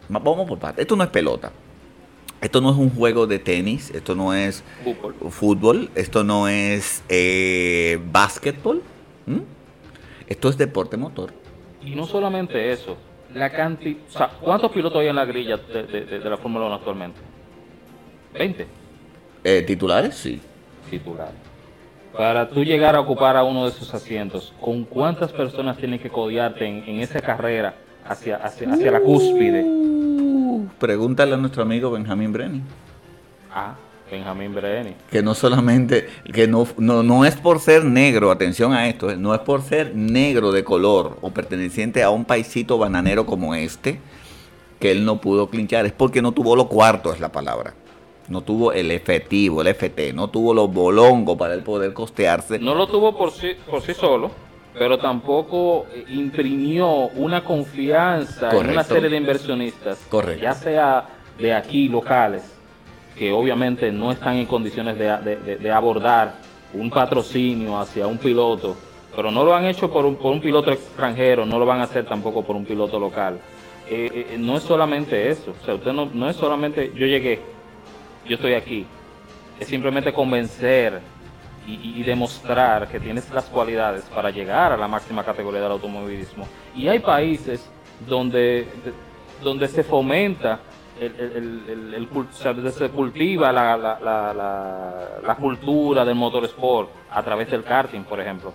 [0.08, 0.82] Vamos por partes.
[0.82, 1.52] Esto no es pelota.
[2.40, 3.90] Esto no es un juego de tenis.
[3.90, 5.14] Esto no es Fútbol.
[5.30, 8.82] fútbol, esto no es eh, básquetbol,
[9.26, 9.42] ¿m?
[10.26, 11.32] esto es deporte motor.
[11.82, 12.96] Y no solamente eso,
[13.34, 16.36] la cantidad, o sea, ¿cuántos pilotos hay en la grilla de, de- de- de la
[16.36, 17.20] Fórmula 1 actualmente?
[18.34, 18.66] 20
[19.44, 20.14] Eh, ¿Titulares?
[20.16, 20.40] Sí.
[20.90, 21.34] titulares.
[22.16, 26.10] Para tú llegar a ocupar a uno de esos asientos, ¿con cuántas personas tienes que
[26.10, 27.74] codearte en, en esa carrera
[28.06, 29.62] hacia, hacia, hacia la cúspide?
[29.64, 32.62] Uh, pregúntale a nuestro amigo Benjamín Brenny,
[33.54, 33.74] Ah,
[34.10, 34.94] Benjamín Breni.
[35.10, 39.16] que no solamente, que no, no, no es por ser negro, atención a esto, eh,
[39.16, 44.00] no es por ser negro de color o perteneciente a un paisito bananero como este,
[44.80, 47.74] que él no pudo clinchar, es porque no tuvo lo cuarto, es la palabra.
[48.30, 52.58] No tuvo el efectivo, el FT, no tuvo los bolongos para él poder costearse.
[52.58, 54.30] No lo tuvo por sí, por sí solo,
[54.72, 60.42] pero tampoco eh, imprimió una confianza en una serie de inversionistas, Correcto.
[60.42, 61.08] ya sea
[61.38, 62.42] de aquí locales,
[63.18, 66.34] que obviamente no están en condiciones de, abordar
[66.72, 68.76] un patrocinio hacia un piloto,
[69.16, 71.84] pero no lo han hecho por un, por un piloto extranjero, no lo van a
[71.84, 73.40] hacer tampoco por un piloto local.
[73.90, 77.40] Eh, eh, no es solamente eso, o sea, usted no, no es solamente yo llegué,
[78.26, 78.86] yo estoy aquí,
[79.58, 81.00] es simplemente convencer
[81.66, 86.48] y, demostrar que tienes las cualidades para llegar a la máxima categoría del automovilismo.
[86.74, 87.70] Y hay países
[88.08, 88.66] donde,
[89.42, 90.58] donde se fomenta
[91.00, 92.08] el,
[92.72, 98.52] se cultiva la, la, la, cultura del motorsport a través del karting, por ejemplo.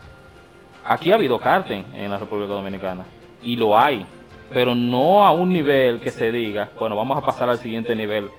[0.85, 3.05] Aquí ha habido karting en la República Dominicana
[3.41, 4.05] y lo hay,
[4.51, 8.29] pero no a un nivel que se diga, bueno, vamos a pasar al siguiente nivel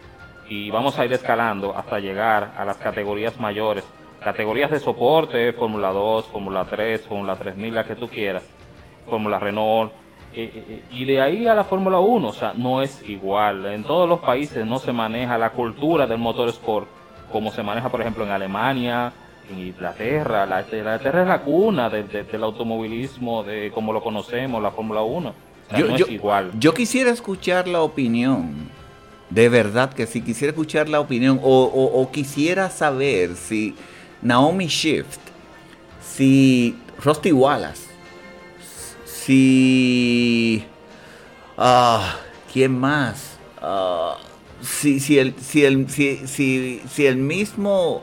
[0.48, 3.84] y vamos a ir escalando hasta llegar a las categorías mayores,
[4.20, 8.42] categorías de soporte, Fórmula 2, Fórmula 3, Fórmula 3000, la que tú quieras,
[9.08, 9.92] Fórmula Renault,
[10.34, 13.66] eh, eh, y de ahí a la Fórmula 1, o sea, no es igual.
[13.66, 16.88] En todos los países no se maneja la cultura del motorsport
[17.32, 19.12] como se maneja, por ejemplo, en Alemania,
[19.50, 20.46] en Inglaterra.
[20.46, 25.34] La, Inglaterra es la cuna del automovilismo, de como lo conocemos, la Fórmula 1.
[25.76, 26.50] yo, no es igual.
[26.58, 28.68] Yo quisiera escuchar la opinión,
[29.30, 33.74] de verdad que si quisiera escuchar la opinión, o, quisiera saber si
[34.22, 35.20] Naomi Shift,
[36.00, 37.86] si Rusty Wallace,
[39.04, 40.64] si...
[41.58, 42.18] Ah,
[42.52, 43.36] ¿Quién más?
[43.60, 44.16] Ah,
[44.62, 48.02] si, si, el, si, el, si, si, el mismo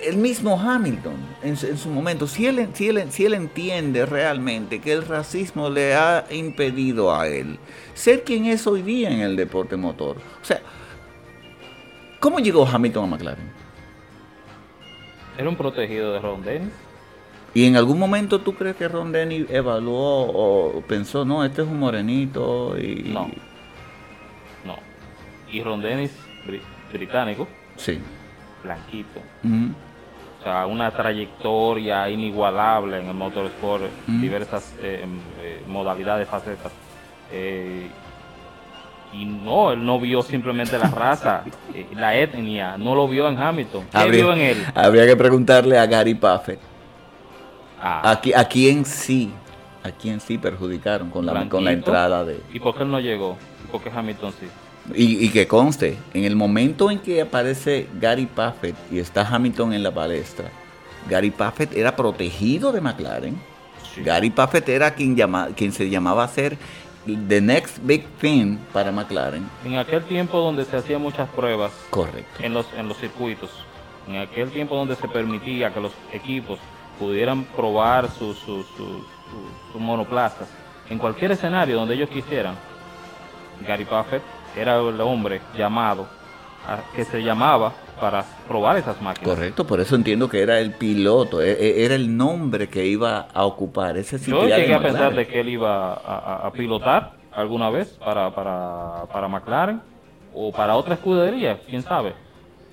[0.00, 4.92] el mismo Hamilton en, su momento, si él, si, él, si él entiende realmente que
[4.92, 7.58] el racismo le ha impedido a él
[7.94, 10.16] ser quien es hoy día en el deporte motor.
[10.40, 10.60] O sea,
[12.20, 13.50] ¿cómo llegó Hamilton a McLaren?
[15.36, 16.72] Era un protegido de Ron Dennis.
[17.54, 21.68] ¿Y en algún momento tú crees que Ron Denny evaluó o pensó, no, este es
[21.68, 22.78] un morenito?
[22.78, 23.10] Y...
[23.12, 23.30] No.
[24.64, 24.76] No.
[25.50, 26.12] Y Ron Dennis,
[26.92, 27.48] británico.
[27.76, 27.98] Sí.
[28.62, 29.20] Blanquito.
[29.44, 29.87] O
[30.48, 36.72] sea, una trayectoria inigualable en el motorsport, diversas eh, em, eh, modalidades, facetas.
[37.32, 37.88] Eh,
[39.12, 41.42] y no, él no vio simplemente la raza,
[41.94, 43.86] la etnia, no lo vio en Hamilton.
[43.90, 44.66] ¿Qué vio en él?
[44.74, 46.60] Habría que preguntarle a Gary Puffett
[47.80, 48.10] Ah.
[48.10, 49.30] Aquí, a quién sí,
[49.84, 52.40] a quién sí perjudicaron con la, con la entrada de...
[52.52, 53.36] ¿Y por qué él no llegó?
[53.64, 54.46] ¿Y por qué Hamilton sí?
[54.94, 59.82] Y, que conste, en el momento en que aparece Gary Puffett y está Hamilton en
[59.82, 60.50] la palestra,
[61.08, 63.40] Gary Puffett era protegido de McLaren.
[64.04, 66.56] Gary Puffett era quien, llama, quien se llamaba a ser
[67.28, 69.48] the next big thing para McLaren.
[69.64, 71.72] En aquel tiempo donde se hacían muchas pruebas.
[71.90, 72.42] Correcto.
[72.42, 73.50] En los, en los circuitos.
[74.06, 76.58] En aquel tiempo donde se permitía que los equipos
[76.98, 78.64] pudieran probar sus su,
[79.72, 80.48] su, monoplazas
[80.90, 82.56] en cualquier escenario donde ellos quisieran.
[83.66, 84.22] Gary Puffett
[84.56, 86.06] era el hombre llamado,
[86.94, 89.34] que se llamaba para probar esas máquinas.
[89.34, 93.28] Correcto, por eso entiendo que era el piloto, e, e, era el nombre que iba
[93.32, 97.98] a ocupar ese Yo llegué a pensar de que él iba a, pilotar alguna vez
[98.04, 99.80] para, para, para McLaren
[100.34, 102.14] o para otra escudería, quién sabe.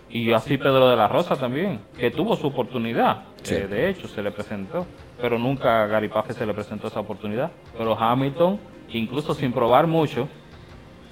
[0.09, 3.23] Y así Pedro de la Rosa también, que tuvo su oportunidad.
[3.49, 4.85] Eh, de hecho, se le presentó.
[5.19, 7.51] Pero nunca a Gary se le presentó esa oportunidad.
[7.77, 8.59] Pero Hamilton,
[8.89, 10.27] incluso sin probar mucho,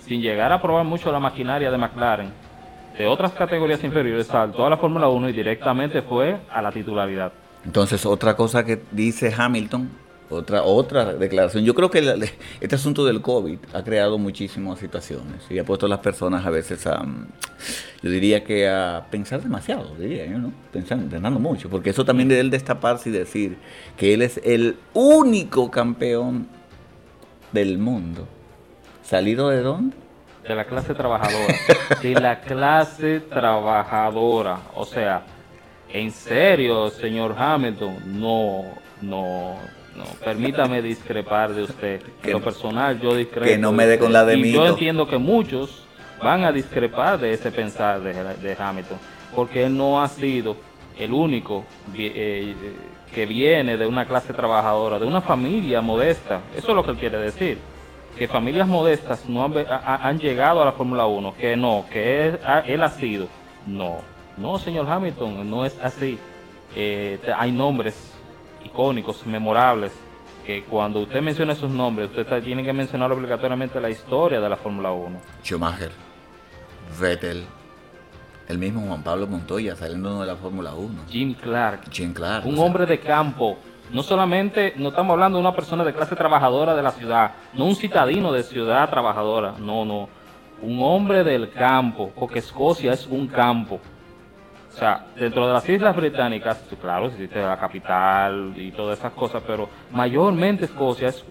[0.06, 2.32] sin llegar a probar mucho la maquinaria de McLaren,
[2.97, 7.32] de otras categorías inferiores, saltó a la Fórmula 1 y directamente fue a la titularidad.
[7.66, 9.89] Entonces, otra cosa que dice Hamilton
[10.34, 11.64] otra, otra declaración.
[11.64, 12.30] Yo creo que
[12.60, 16.49] este asunto del COVID ha creado muchísimas situaciones y ha puesto a las personas a
[16.49, 17.06] veces a,
[18.01, 20.51] yo diría que a pensar demasiado, diría yo, ¿no?
[20.72, 23.58] Pensando, pensando mucho, porque eso también de él destaparse y decir
[23.97, 26.47] que él es el único campeón
[27.51, 28.28] del mundo.
[29.04, 29.95] ¿Salido de dónde?
[30.47, 31.56] De la clase trabajadora.
[32.01, 34.60] de la clase trabajadora.
[34.76, 35.24] O sea,
[35.89, 38.64] en serio, señor Hamilton, no,
[39.01, 39.56] no,
[39.95, 42.01] no, permítame discrepar de usted.
[42.22, 43.45] Que, lo personal yo discrepo.
[43.45, 44.51] Que no me dé con la de mí.
[44.51, 45.86] Yo entiendo que muchos
[46.22, 48.97] van a discrepar de ese pensar de, Hamilton,
[49.36, 50.56] porque él no ha sido
[50.97, 52.56] el único eh,
[53.14, 56.41] que viene de una clase trabajadora, de una familia modesta.
[56.56, 57.72] Eso es lo que él quiere decir.
[58.18, 62.84] Que familias modestas no han, llegado a la Fórmula 1, que no, que él, él,
[62.84, 63.28] ha sido.
[63.66, 63.97] No,
[64.38, 66.20] no, señor Hamilton, no es así.
[66.76, 68.14] Eh, hay nombres
[68.64, 69.91] icónicos, memorables,
[70.45, 74.57] que cuando usted menciona esos nombres, usted tiene que mencionar obligatoriamente la historia de la
[74.57, 75.20] Fórmula 1.
[75.43, 75.91] Schumacher,
[76.99, 77.45] Vettel,
[78.47, 81.03] El mismo Juan Pablo Montoya saliendo de la Fórmula 1.
[81.09, 81.89] Jim Clark.
[81.91, 82.45] Jim Clark.
[82.45, 83.57] Un hombre de campo.
[83.92, 87.66] No solamente, no estamos hablando de una persona de clase trabajadora de la ciudad, no
[87.66, 90.10] un citadino de ciudad trabajadora, no, no.
[90.62, 93.80] Un hombre del campo, porque Escocia es un campo.
[94.74, 99.44] O sea, dentro de las Islas Británicas, claro, existe la capital y todas esas cosas,
[99.46, 101.24] pero mayormente Escocia es,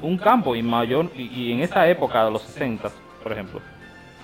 [0.00, 2.90] un campo y mayor y, en esa época de los 60,
[3.22, 3.60] por ejemplo,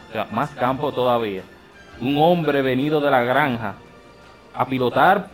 [0.08, 1.42] o sea, más campo todavía.
[2.00, 3.74] Un hombre venido de la granja
[4.54, 5.28] a pilotar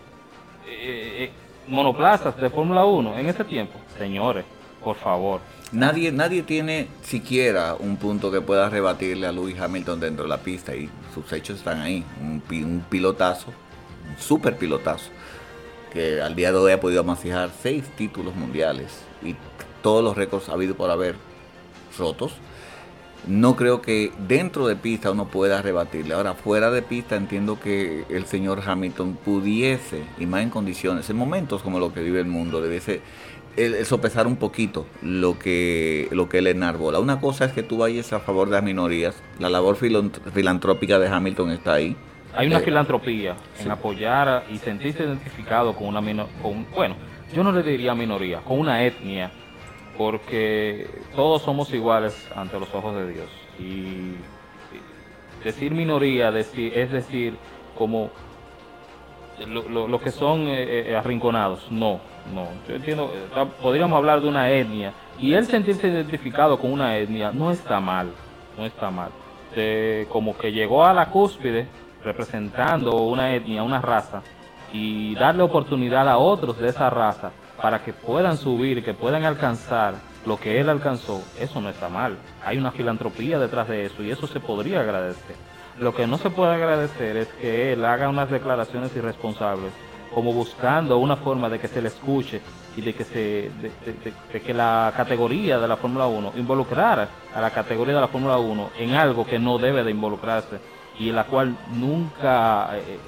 [0.66, 1.32] eh, eh,
[1.68, 4.44] monoplazas de Fórmula 1 en ese tiempo, señores,
[4.82, 5.40] por favor.
[5.72, 10.38] Nadie, nadie tiene siquiera un punto que pueda rebatirle a Lewis Hamilton dentro de la
[10.38, 12.04] pista y sus hechos están ahí.
[12.20, 13.48] Un, pilotazo,
[14.08, 15.10] un super pilotazo,
[15.92, 19.34] que al día de hoy ha podido amasijar seis títulos mundiales y
[19.82, 21.16] todos los récords ha habido por haber
[21.98, 22.32] rotos.
[23.26, 26.14] No creo que dentro de pista uno pueda rebatirle.
[26.14, 31.16] Ahora, fuera de pista entiendo que el señor Hamilton pudiese, y más en condiciones, en
[31.16, 33.00] momentos como lo que vive el mundo, debiese
[33.56, 36.98] el, sopesar un poquito lo que, lo que él enarbola.
[36.98, 41.08] Una cosa es que tú vayas a favor de las minorías, la labor filantrópica de
[41.08, 41.96] Hamilton está ahí.
[42.34, 46.32] Hay una eh, filantropía en apoyar y sentirse identificado con una minoría,
[46.74, 46.96] bueno,
[47.34, 49.30] yo no le diría minoría, con una etnia,
[49.96, 53.28] porque todos somos iguales ante los ojos de Dios.
[53.58, 54.14] Y
[55.44, 57.36] decir minoría es decir
[57.76, 58.10] como
[59.46, 62.00] lo, que son eh, eh, arrinconados, no
[62.34, 63.12] no, yo entiendo,
[63.62, 68.10] podríamos hablar de una etnia y él sentirse identificado con una etnia no está mal,
[68.58, 69.10] no está mal.
[70.08, 71.66] como que llegó a la cúspide
[72.02, 74.22] representando una etnia, una raza
[74.72, 77.30] y darle oportunidad a otros de esa raza
[77.60, 79.94] para que puedan subir, que puedan alcanzar
[80.26, 82.18] lo que él alcanzó, eso no está mal.
[82.44, 85.36] Hay una filantropía detrás de eso y eso se podría agradecer.
[85.78, 89.72] Lo que no se puede agradecer es que él haga unas declaraciones irresponsables
[90.14, 92.40] como buscando una forma de que se le escuche
[92.76, 97.50] y de que se de, que la categoría de la Fórmula 1 involucrara a la
[97.50, 100.58] categoría de la Fórmula 1 en algo que no debe de involucrarse
[100.98, 102.98] y en la cual nunca eh,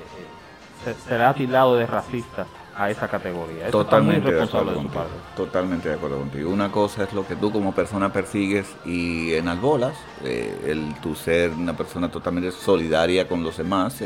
[0.86, 2.46] eh, será tildado de racista
[2.78, 3.70] a esa categoría.
[3.72, 5.04] totalmente de acuerdo contigo.
[5.36, 6.50] Totalmente de acuerdo contigo.
[6.50, 10.94] Una cosa es lo que tú como persona persigues y en las bolas, eh, el
[11.00, 14.00] tu ser una persona totalmente solidaria con los demás,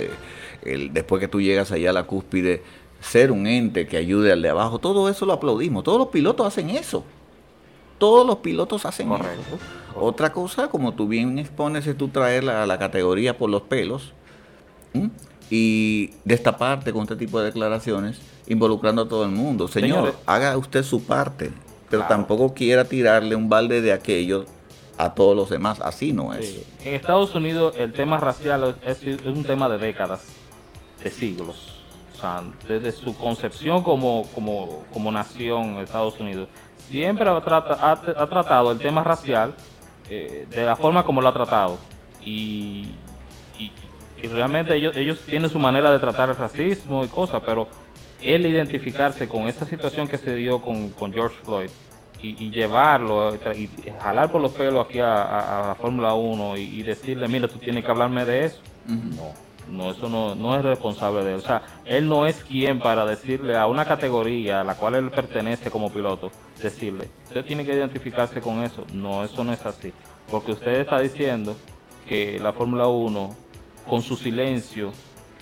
[0.63, 2.63] el, después que tú llegas allá a la cúspide
[2.99, 5.85] ser un ente que ayude al de abajo, todo eso lo aplaudimos.
[5.85, 7.05] Todos los pilotos hacen eso.
[7.99, 9.59] Todos los pilotos hacen eso.
[9.95, 14.15] Otra cosa, como tú bien expones, es tú traer a la categoría por los pelos
[15.51, 19.69] y destaparte con este tipo de declaraciones, involucrando a todo el mundo.
[19.69, 21.53] Señor, haga usted su parte,
[21.89, 24.47] pero tampoco quiera tirarle un balde de aquello
[24.99, 25.81] a todos los demás.
[25.81, 26.63] Así no es.
[26.85, 30.23] En Estados Unidos el tema racial es, es un tema de décadas,
[31.03, 31.83] de siglos
[32.69, 36.49] desde su concepción como, como, como nación Estados Unidos,
[36.89, 39.55] siempre ha, ha, tratado el tema racial
[40.09, 41.79] eh, de la forma como lo ha tratado.
[42.25, 42.95] Y,
[43.59, 43.73] y,
[44.29, 47.67] realmente ellos, ellos tienen su manera de tratar el racismo y cosas, pero
[48.23, 51.71] él identificarse con esa situación que se dio con, George Floyd
[52.23, 53.69] y, llevarlo y,
[54.01, 57.91] jalar por los pelos aquí a, la Fórmula 1 y, decirle, mira, tú tienes que
[57.91, 58.61] hablarme de eso.
[58.87, 61.39] No no, eso no, no es responsable de él.
[61.39, 65.11] O sea, él no es quien para decirle a una categoría a la cual él
[65.11, 68.85] pertenece como piloto, decirle, usted tiene que identificarse con eso.
[68.93, 69.93] No, eso no es así.
[70.31, 71.57] Porque usted está diciendo
[72.09, 73.37] que la Fórmula 1,
[73.89, 74.93] con su silencio,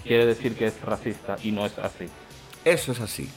[0.04, 2.06] quiere decir que es racista y no es así.
[2.64, 3.28] Eso es así.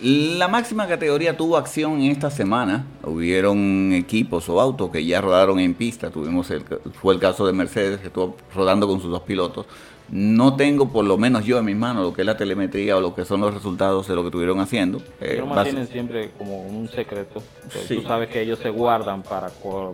[0.00, 2.86] La máxima categoría tuvo acción esta semana.
[3.02, 6.10] Hubieron equipos o autos que ya rodaron en pista.
[6.10, 6.62] Tuvimos el,
[7.00, 9.66] fue el caso de Mercedes que estuvo rodando con sus dos pilotos
[10.10, 13.00] no tengo, por lo menos yo en mis manos, lo que es la telemetría o
[13.00, 14.98] lo que son los resultados de lo que estuvieron haciendo.
[15.20, 17.42] Ellos eh, mantienen siempre como un secreto.
[17.88, 19.50] Tú sabes que ellos se guardan para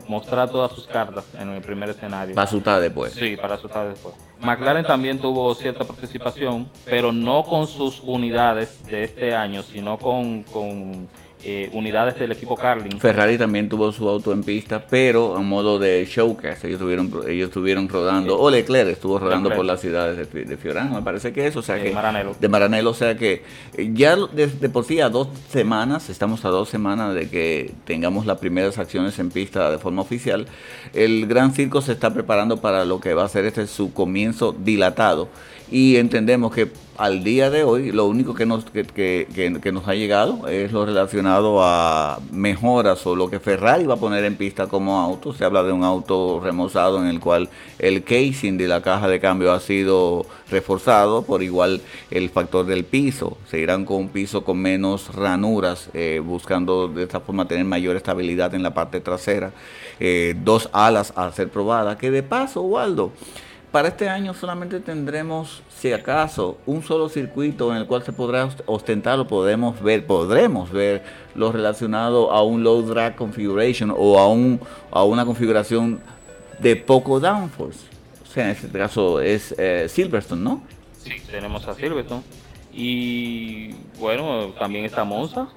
[0.09, 2.35] mostrar todas sus cartas en el primer escenario.
[2.35, 3.13] Para asustar después.
[3.13, 4.15] Sí, para asustar después.
[4.41, 10.43] McLaren también tuvo cierta participación, pero no con sus unidades de este año, sino con,
[10.45, 11.09] con
[11.47, 12.99] eh, unidades del equipo Carlin.
[12.99, 16.67] Ferrari también tuvo su auto en pista, pero a modo de showcase.
[16.67, 20.95] Ellos estuvieron, ellos estuvieron rodando, o Leclerc estuvo rodando por las ciudades de, de Fiorano,
[20.95, 21.91] me parece que eso, o sea de que.
[21.93, 22.35] Maranello.
[22.41, 23.43] De Maranello, o sea que
[23.77, 28.27] eh, ya de, por sí a dos semanas, estamos a dos semanas de que tengamos
[28.27, 30.47] las primeras acciones en pista de forma oficial.
[30.95, 34.55] El Gran Circo se está preparando para lo que va a ser este su comienzo
[34.59, 35.29] dilatado
[35.71, 39.27] y entendemos que al día de hoy lo único que nos, que, que,
[39.61, 43.99] que, nos ha llegado es lo relacionado a mejoras o lo que Ferrari va a
[43.99, 45.33] poner en pista como auto.
[45.33, 47.49] Se habla de un auto remozado en el cual
[47.79, 52.85] el casing de la caja de cambio ha sido reforzado, por igual el factor del
[52.85, 53.39] piso.
[53.51, 57.97] Se irán con un piso con menos ranuras, eh, buscando de esta forma tener mayor
[57.97, 59.53] estabilidad en la parte trasera.
[59.99, 63.13] Eh, dos alas a ser probadas, que de paso, Waldo,
[63.75, 68.49] para este año solamente tendremos, si acaso, un solo circuito en el cual se podrá
[68.67, 71.03] ostentar o podemos ver, podremos ver
[71.35, 74.61] lo relacionado a un low drag configuration o a, un,
[74.93, 76.01] a una configuración
[76.61, 77.81] de poco downforce.
[78.23, 80.63] O sea, en este caso es eh, Silverstone, ¿no?
[81.03, 82.23] Sí, tenemos a Silverstone.
[82.73, 85.49] Y bueno, también está Monza,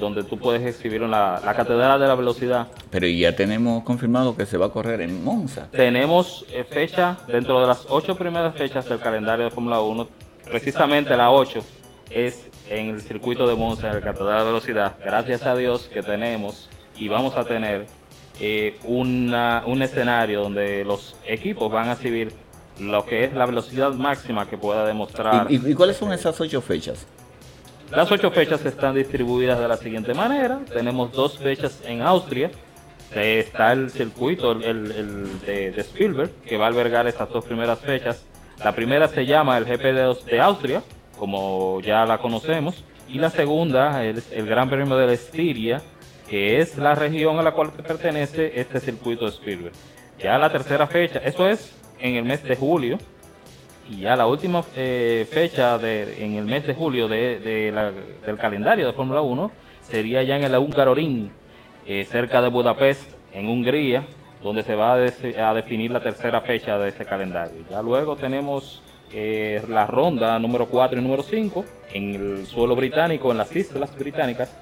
[0.00, 2.68] donde tú puedes exhibir la, la, Catedral de la Velocidad.
[2.90, 5.68] Pero ya tenemos confirmado que se va a correr en Monza.
[5.70, 10.08] Tenemos eh, fecha dentro de las ocho primeras fechas del calendario de Fórmula 1,
[10.44, 11.64] precisamente la 8
[12.10, 14.96] es en el circuito de Monza, en la Catedral de la Velocidad.
[15.04, 17.86] Gracias a Dios que tenemos y vamos a tener
[18.40, 22.32] eh, una, un escenario donde los equipos van a exhibir
[22.80, 25.46] lo que es la velocidad máxima que pueda demostrar.
[25.50, 27.06] ¿Y, y cuáles son esas ocho fechas?
[27.90, 30.60] Las ocho fechas están distribuidas de la siguiente manera.
[30.72, 32.50] Tenemos dos fechas en Austria.
[33.14, 38.24] Está el circuito el, de, Spielberg, que va a albergar estas dos primeras fechas.
[38.64, 39.82] La primera se llama el GP
[40.26, 40.82] de, Austria,
[41.18, 42.82] como ya la conocemos.
[43.08, 45.82] Y la segunda es el Gran Premio de la Estiria,
[46.28, 49.74] que es la región a la cual pertenece este circuito de Spielberg.
[50.18, 52.98] Ya la tercera fecha, eso es en el mes de julio,
[53.88, 57.72] y ya la última eh, fecha de, en el mes de julio de,
[58.24, 59.50] del calendario de Fórmula 1
[59.82, 64.06] sería ya en el Húngaro eh, cerca de Budapest, en Hungría,
[64.42, 67.64] donde se va a, definir la tercera fecha de ese calendario.
[67.70, 68.82] Ya luego tenemos
[69.12, 73.94] eh, la ronda número 4 y número 5 en el suelo británico, en las Islas
[73.98, 74.54] Británicas,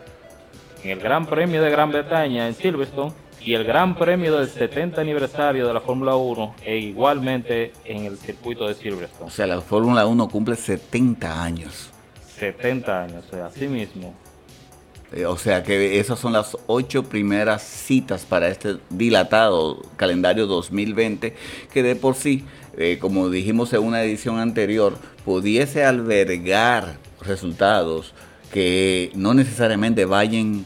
[0.83, 3.12] en el Gran Premio de Gran Bretaña en Silverstone
[3.45, 8.16] y el Gran Premio del 70 aniversario de la Fórmula 1 e igualmente en el
[8.18, 9.26] circuito de Silverstone.
[9.26, 11.90] O sea, la Fórmula 1 cumple 70 años.
[12.38, 14.14] 70 años, así mismo.
[15.12, 21.36] Eh, o sea que esas son las ocho primeras citas para este dilatado calendario 2020
[21.70, 22.45] que de por sí,
[22.78, 28.14] eh, como dijimos en una edición anterior, pudiese albergar resultados
[28.53, 30.64] que no necesariamente vayan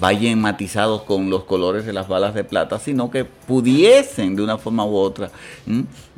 [0.00, 4.58] vayan matizados con los colores de las balas de plata, sino que pudiesen de una
[4.58, 5.30] forma u otra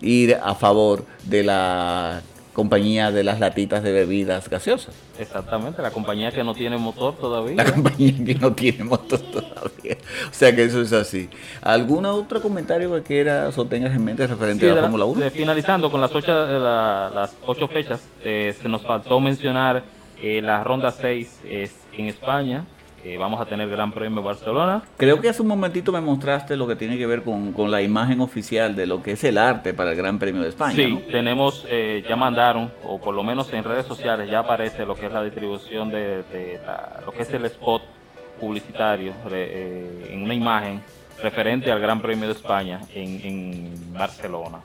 [0.01, 2.23] ir a favor de la
[2.55, 4.95] compañía de las latitas de bebidas gaseosas.
[5.19, 7.57] Exactamente, la compañía que no tiene motor todavía.
[7.57, 9.97] La compañía que no tiene motor todavía.
[10.31, 11.29] O sea que eso es así.
[11.61, 15.31] ¿Algún otro comentario que quieras o tengas en mente referente a la Fórmula 1?
[15.31, 19.83] finalizando con las ocho, las ocho fechas, eh, se nos faltó mencionar
[20.23, 22.65] eh, la ronda 6 en España,
[23.19, 24.83] vamos a tener Gran Premio Barcelona.
[24.97, 28.21] Creo que hace un momentito me mostraste lo que tiene que ver con, la imagen
[28.21, 30.75] oficial de lo que es el arte para el Gran Premio de España.
[30.75, 34.95] Sí, tenemos, eh, ya mandaron, o por lo menos en redes sociales ya aparece lo
[34.95, 36.25] que es la distribución de,
[37.05, 37.83] lo que es el spot
[38.41, 40.83] publicitario eh, en una imagen
[41.23, 44.59] referente al Gran Premio de España en, Barcelona.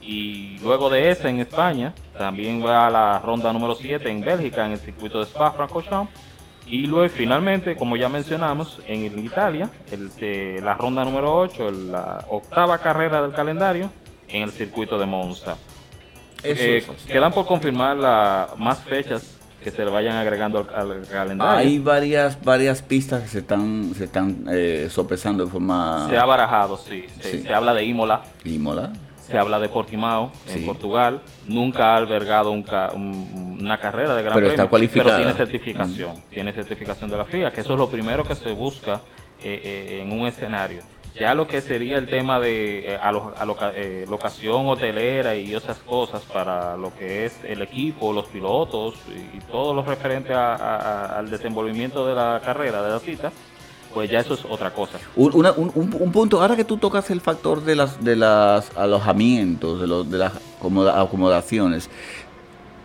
[0.00, 4.64] Y luego de ese en España, también va a la ronda número 7 en Bélgica,
[4.66, 6.27] en el circuito de Spa-Francorchamps
[6.70, 12.78] y luego finalmente, como ya mencionamos, en Italia, el, la ronda número 8, la octava
[12.78, 13.90] carrera del calendario
[14.28, 15.56] en el circuito de Monza.
[16.42, 21.58] Eh, quedan por confirmar la, más fechas que se le vayan agregando al, calendario.
[21.58, 26.06] Hay varias varias pistas que se están se están eh, sopesando de forma...
[26.08, 27.06] Se ha barajado, sí.
[27.20, 28.22] Se, habla de Imola.
[28.44, 28.92] Imola
[29.28, 34.90] se habla de Portimao en Portugal, nunca ha albergado una carrera de gran pero premio,
[34.94, 38.52] pero tiene certificación, tiene certificación de la FIA, que eso es lo primero que se
[38.52, 39.02] busca
[39.42, 40.82] eh, eh, en un escenario.
[41.14, 46.94] Ya lo que sería el tema de eh, locación hotelera y esas cosas para lo
[46.96, 48.94] que es el equipo, los pilotos
[49.34, 53.32] y, todo lo referente al desenvolvimiento de la carrera, de la cita,
[53.94, 54.98] pues ya eso es otra cosa.
[55.16, 60.10] Un, punto, ahora que tú tocas el factor de las de las alojamientos, de, los,
[60.10, 60.32] de las
[60.94, 61.88] acomodaciones,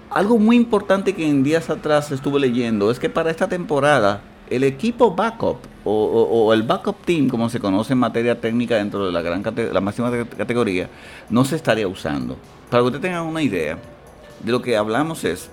[0.10, 4.64] algo muy importante que en días atrás estuve leyendo es que para esta temporada el
[4.64, 9.22] equipo backup o, el backup team, como se conoce en materia técnica dentro de la
[9.22, 10.90] gran la máxima categoría,
[11.30, 12.38] no se estaría usando.
[12.70, 13.78] Para que ustedes tengan una idea
[14.42, 15.50] de lo que hablamos es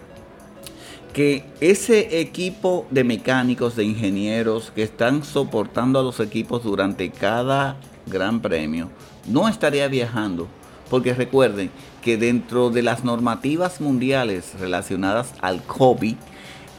[1.12, 7.76] que ese equipo de mecánicos, de ingenieros que están soportando a los equipos durante cada
[8.06, 8.90] gran premio,
[9.26, 10.48] no estaría viajando
[10.88, 11.70] porque recuerden
[12.02, 16.16] que dentro de las normativas mundiales relacionadas al COVID,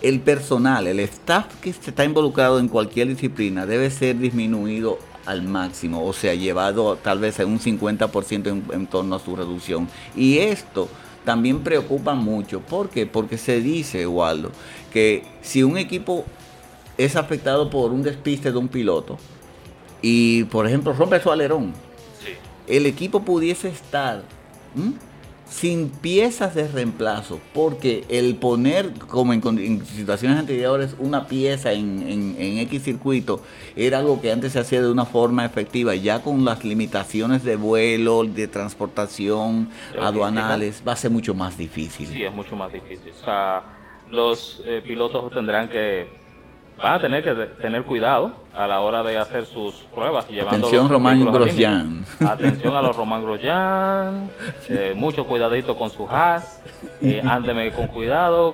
[0.02, 6.04] el personal, el staff que está involucrado en cualquier disciplina debe ser disminuido al máximo,
[6.06, 9.88] o sea, llevado tal vez a un 50% en, en torno a su reducción.
[10.16, 10.90] Y esto
[11.26, 12.62] también preocupa mucho.
[12.62, 13.06] ¿Por qué?
[13.06, 14.52] Porque se dice, Waldo,
[14.92, 16.26] que si un equipo
[16.98, 19.18] es afectado por un despiste de un piloto
[20.02, 21.74] y, por ejemplo, rompe su alerón,
[22.68, 24.24] el equipo pudiese estar
[25.52, 32.84] sin piezas de reemplazo, porque el poner, como en, situaciones anteriores, una pieza en, X
[32.84, 33.42] circuito
[33.76, 37.58] era algo que antes se hacía de una forma efectiva, ya con las limitaciones de
[37.58, 39.70] vuelo, de transportación,
[40.02, 42.08] aduanales, va a ser mucho más difícil.
[42.08, 43.12] Sí, es mucho más difícil.
[43.22, 43.64] O sea,
[44.10, 46.21] los eh, pilotos tendrán que
[46.82, 50.26] van a tener que tener cuidado a la hora de hacer sus pruebas.
[50.26, 52.04] Atención Román Grosjean.
[52.26, 54.30] Atención a los Román Grosjean.
[54.68, 56.62] Eh, mucho cuidadito con su has.
[57.02, 58.54] Eh, ándeme con cuidado.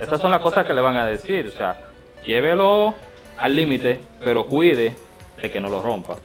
[0.00, 1.46] Esas son las cosas que le van a decir.
[1.46, 1.78] O sea,
[2.24, 2.94] llévelo
[3.38, 4.96] al límite, pero cuide
[5.40, 6.16] de que no lo rompa.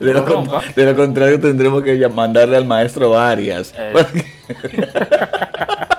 [0.00, 0.14] de,
[0.84, 3.74] lo contrario tendremos que mandarle al maestro varias.
[3.76, 3.92] Eh.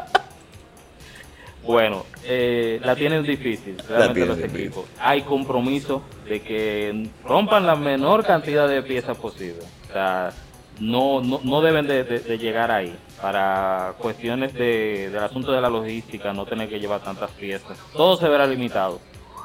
[1.65, 4.85] Bueno, eh, la tienen difícil, realmente los equipos.
[4.99, 9.63] Hay compromiso de que rompan la menor cantidad de piezas posible.
[9.89, 10.31] O sea,
[10.79, 16.45] no, no, deben de, llegar ahí para cuestiones de, del asunto de la logística, no
[16.45, 17.77] tener que llevar tantas piezas.
[17.93, 18.99] Todo se verá limitado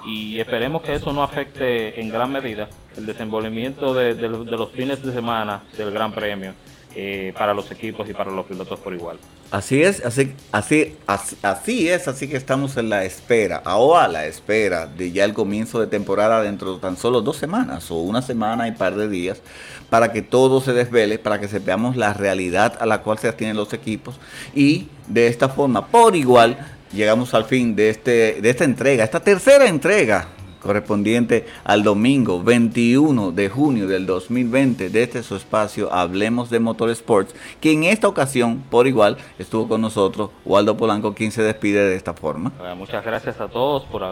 [0.06, 5.02] y esperemos que eso no afecte en gran medida el desenvolvimiento de, de los fines
[5.02, 6.54] de semana del Gran Premio
[6.94, 9.18] eh, para los equipos y para los pilotos por igual.
[9.50, 10.96] Así es, así, así,
[11.42, 15.34] así, es, así que estamos en la espera, o a la espera de ya el
[15.34, 19.08] comienzo de temporada dentro de tan solo dos semanas o una semana y par de
[19.08, 19.40] días,
[19.88, 23.56] para que todo se desvele, para que sepamos la realidad a la cual se atienden
[23.56, 24.20] los equipos
[24.54, 26.58] y de esta forma, por igual,
[26.92, 30.28] llegamos al fin de, este, de esta entrega, esta tercera entrega
[30.60, 37.34] correspondiente al domingo 21 de junio del 2020 de este su espacio Hablemos de Motorsports,
[37.60, 41.96] que en esta ocasión, por igual, estuvo con nosotros Waldo Polanco, quien se despide de
[41.96, 42.52] esta forma.
[42.76, 44.02] Muchas gracias a todos por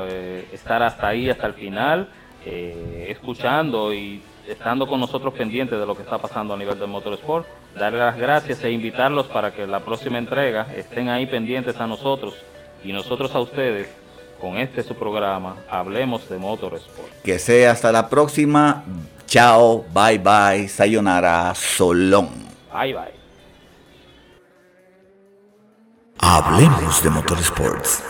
[0.53, 2.09] estar hasta ahí, hasta el final,
[2.45, 6.89] eh, escuchando y estando con nosotros pendientes de lo que está pasando a nivel del
[6.89, 7.47] motorsport.
[7.79, 12.35] Darle las gracias e invitarlos para que la próxima entrega estén ahí pendientes a nosotros
[12.83, 13.89] y nosotros a ustedes
[14.41, 17.23] con este su programa, Hablemos de Motorsport.
[17.23, 18.85] Que sea hasta la próxima.
[19.27, 22.29] Chao, bye bye, sayonara, solón.
[22.73, 23.19] Bye bye.
[26.21, 28.05] Hablemos de Motorsports.